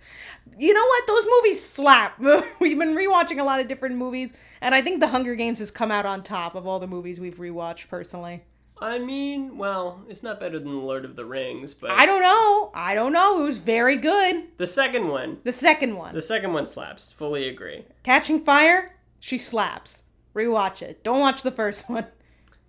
You 0.59 0.75
know 0.75 0.85
what? 0.85 1.07
Those 1.07 1.27
movies 1.31 1.65
slap. 1.67 2.19
we've 2.61 2.79
been 2.79 2.95
rewatching 2.95 3.41
a 3.41 3.45
lot 3.45 3.59
of 3.59 3.67
different 3.67 3.97
movies, 3.97 4.35
and 4.61 4.75
I 4.75 4.83
think 4.83 5.01
the 5.01 5.09
Hunger 5.09 5.35
Games 5.35 5.59
has 5.61 5.71
come 5.71 5.91
out 5.91 6.05
on 6.05 6.23
top 6.23 6.55
of 6.55 6.67
all 6.67 6.79
the 6.79 6.87
movies 6.87 7.21
we've 7.21 7.39
rewatched 7.39 7.89
personally. 7.89 8.43
I 8.81 8.99
mean, 8.99 9.59
well, 9.59 10.03
it's 10.09 10.23
not 10.23 10.41
better 10.41 10.59
than 10.59 10.69
the 10.71 10.79
Lord 10.79 11.05
of 11.05 11.15
the 11.17 11.25
Rings, 11.25 11.75
but 11.75 11.91
I 11.91 12.07
don't 12.07 12.23
know. 12.23 12.71
I 12.75 12.95
don't 12.95 13.13
know. 13.13 13.43
It 13.43 13.45
was 13.45 13.59
very 13.59 13.97
good. 13.97 14.45
the 14.57 14.67
second 14.67 15.09
one, 15.09 15.39
The 15.45 15.53
second 15.53 15.97
one, 15.97 16.15
the 16.15 16.23
second 16.23 16.53
one 16.53 16.67
slaps. 16.67 17.13
Fully 17.13 17.49
agree. 17.49 17.85
Catching 18.03 18.41
Fire, 18.45 18.97
she 19.19 19.37
slaps. 19.39 20.05
Rewatch 20.35 20.81
it. 20.81 21.03
Don't 21.05 21.21
watch 21.21 21.43
the 21.43 21.51
first 21.51 21.91
one. 21.91 22.07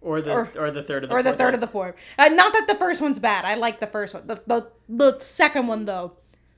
Or 0.01 0.19
the 0.21 0.31
Or- 0.31 0.49
or, 0.57 0.71
the 0.71 0.81
third 0.83 1.03
of 1.03 1.11
the 1.11 1.15
or 1.15 1.21
the 1.21 1.29
fourth 1.29 1.37
third 1.39 1.53
of 1.53 1.61
the 1.61 1.67
fourth. 1.67 1.95
Uh, 2.17 2.27
not 2.29 2.53
that 2.53 2.65
the 2.67 2.73
first 2.75 3.01
one's 3.01 3.19
bad. 3.19 3.45
I 3.45 3.53
like 3.53 3.79
the 3.79 3.85
first 3.87 4.13
one. 4.15 4.25
The 4.25 4.41
the, 4.47 4.71
the 4.89 5.19
second 5.19 5.67
one 5.67 5.85
though 5.85 6.13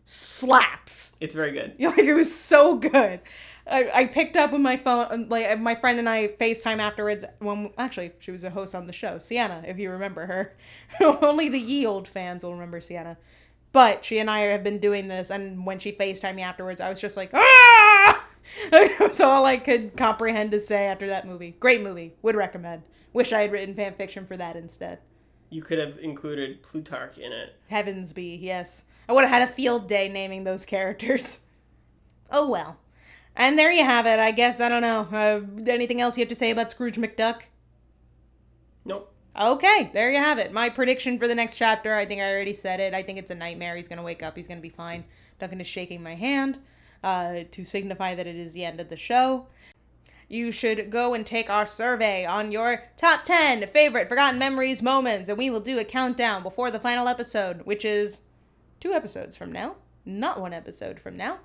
slaps. 0.06 1.16
It's 1.20 1.34
very 1.34 1.52
good. 1.52 1.76
Like 1.80 2.00
it 2.00 2.14
was 2.14 2.34
so 2.34 2.76
good. 2.76 3.20
I, 3.66 3.90
I 3.94 4.06
picked 4.06 4.36
up 4.36 4.52
with 4.52 4.62
my 4.62 4.76
phone, 4.76 5.28
like 5.30 5.60
my 5.60 5.76
friend 5.76 5.98
and 6.00 6.10
I 6.10 6.28
FaceTime 6.28 6.80
afterwards. 6.80 7.24
When 7.40 7.72
actually 7.78 8.12
she 8.20 8.32
was 8.32 8.44
a 8.44 8.50
host 8.50 8.76
on 8.76 8.88
the 8.88 8.94
show, 8.94 9.18
Sienna, 9.18 9.64
if 9.66 9.80
you 9.80 9.90
remember 9.92 10.26
her. 10.26 10.56
Only 11.02 11.50
the 11.50 11.60
ye 11.60 11.86
old 11.86 12.08
fans 12.08 12.44
will 12.44 12.54
remember 12.54 12.82
Sienna. 12.82 13.18
But 13.72 14.06
she 14.06 14.20
and 14.20 14.30
I 14.30 14.42
have 14.42 14.64
been 14.64 14.80
doing 14.80 15.08
this, 15.08 15.32
and 15.32 15.66
when 15.66 15.80
she 15.80 15.92
FaceTimed 15.92 16.36
me 16.36 16.44
afterwards, 16.44 16.80
I 16.80 16.90
was 16.90 17.00
just 17.00 17.18
like, 17.18 17.32
ah! 17.34 18.26
That 18.72 18.98
was 19.00 19.22
all 19.22 19.46
I 19.46 19.56
could 19.56 19.96
comprehend 19.96 20.52
to 20.52 20.60
say 20.60 20.86
after 20.86 21.08
that 21.08 21.26
movie. 21.26 21.56
Great 21.62 21.82
movie. 21.82 22.14
Would 22.22 22.36
recommend. 22.36 22.84
Wish 23.14 23.32
I 23.32 23.42
had 23.42 23.54
written 23.54 23.74
fan 23.74 23.94
fiction 23.96 24.26
for 24.26 24.36
that 24.36 24.58
instead. 24.58 25.00
You 25.50 25.62
could 25.62 25.80
have 25.80 25.98
included 26.00 26.62
Plutarch 26.62 27.18
in 27.18 27.32
it. 27.32 27.56
Heavensbee, 27.72 28.42
yes. 28.42 28.86
I 29.08 29.14
would 29.14 29.22
have 29.22 29.30
had 29.30 29.42
a 29.44 29.52
field 29.52 29.88
day 29.88 30.10
naming 30.10 30.44
those 30.44 30.66
characters. 30.66 31.40
Oh 32.36 32.50
well. 32.50 32.78
And 33.36 33.58
there 33.58 33.72
you 33.72 33.84
have 33.84 34.06
it. 34.06 34.20
I 34.20 34.32
guess, 34.32 34.60
I 34.60 34.70
don't 34.70 34.82
know. 34.82 35.08
Uh, 35.12 35.42
anything 35.70 36.02
else 36.02 36.18
you 36.18 36.22
have 36.22 36.30
to 36.30 36.36
say 36.36 36.52
about 36.52 36.72
Scrooge 36.72 36.98
McDuck? 36.98 37.42
Nope. 38.86 39.14
Okay, 39.40 39.90
there 39.94 40.12
you 40.12 40.20
have 40.20 40.38
it. 40.38 40.54
My 40.54 40.70
prediction 40.70 41.18
for 41.18 41.28
the 41.28 41.34
next 41.34 41.56
chapter, 41.56 41.96
I 41.96 42.06
think 42.06 42.22
I 42.22 42.32
already 42.32 42.54
said 42.54 42.80
it. 42.80 42.94
I 42.94 43.02
think 43.02 43.18
it's 43.18 43.32
a 43.32 43.36
nightmare. 43.36 43.76
He's 43.76 43.88
going 43.88 43.98
to 43.98 44.04
wake 44.04 44.22
up. 44.22 44.36
He's 44.36 44.48
going 44.48 44.60
to 44.60 44.62
be 44.62 44.70
fine. 44.70 45.04
Duncan 45.40 45.60
is 45.60 45.68
shaking 45.68 46.04
my 46.04 46.14
hand 46.14 46.60
uh, 47.04 47.40
to 47.50 47.64
signify 47.64 48.14
that 48.14 48.28
it 48.28 48.36
is 48.36 48.54
the 48.54 48.64
end 48.64 48.80
of 48.80 48.90
the 48.90 48.98
show. 48.98 49.48
You 50.30 50.52
should 50.52 50.92
go 50.92 51.16
and 51.16 51.26
take 51.26 51.50
our 51.50 51.66
survey 51.66 52.26
on 52.26 52.52
your 52.52 52.84
top 52.96 53.26
10 53.26 53.68
favorite 53.68 54.08
forgotten 54.08 54.40
memories 54.40 54.82
moments, 54.82 55.30
and 55.30 55.38
we 55.38 55.50
will 55.50 55.60
do 55.60 55.80
a 55.80 55.84
countdown 55.84 56.44
before 56.44 56.70
the 56.70 56.80
final 56.80 57.08
episode, 57.08 57.62
which 57.64 57.86
is 57.86 58.22
two 58.80 58.94
episodes 58.94 59.36
from 59.36 59.52
now, 59.52 59.76
not 60.06 60.40
one 60.40 60.54
episode 60.54 61.00
from 61.00 61.18
now. 61.18 61.40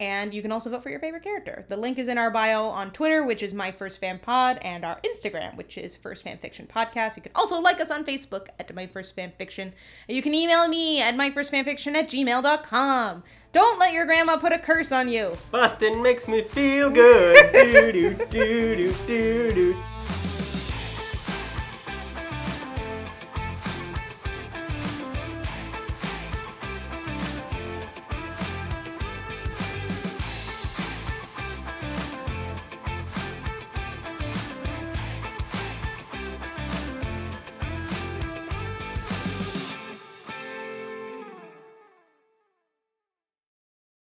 And 0.00 0.34
you 0.34 0.42
can 0.42 0.50
also 0.50 0.68
vote 0.70 0.82
for 0.82 0.90
your 0.90 0.98
favorite 0.98 1.22
character. 1.22 1.64
The 1.68 1.76
link 1.76 1.98
is 1.98 2.08
in 2.08 2.18
our 2.18 2.30
bio 2.30 2.64
on 2.64 2.90
Twitter, 2.90 3.22
which 3.22 3.42
is 3.42 3.54
My 3.54 3.70
First 3.70 4.00
Fan 4.00 4.18
Pod, 4.18 4.58
and 4.62 4.84
our 4.84 5.00
Instagram, 5.04 5.56
which 5.56 5.78
is 5.78 5.96
First 5.96 6.24
Fan 6.24 6.38
Fiction 6.38 6.66
Podcast. 6.66 7.16
You 7.16 7.22
can 7.22 7.32
also 7.36 7.60
like 7.60 7.80
us 7.80 7.90
on 7.90 8.04
Facebook 8.04 8.48
at 8.58 8.74
My 8.74 8.86
First 8.86 9.14
Fan 9.14 9.32
Fiction. 9.38 9.72
You 10.08 10.22
can 10.22 10.34
email 10.34 10.66
me 10.66 11.00
at 11.00 11.14
myfirstfanfiction 11.14 11.94
at 11.94 12.10
gmail.com. 12.10 13.22
Don't 13.52 13.78
let 13.78 13.92
your 13.92 14.06
grandma 14.06 14.38
put 14.38 14.52
a 14.52 14.58
curse 14.58 14.92
on 14.92 15.08
you. 15.08 15.36
Boston 15.50 16.02
makes 16.02 16.26
me 16.26 16.42
feel 16.42 16.90
good. 16.90 17.36
do 17.52 17.92
do 17.92 18.14
do 18.26 18.92
do 19.06 19.52
do. 19.52 19.76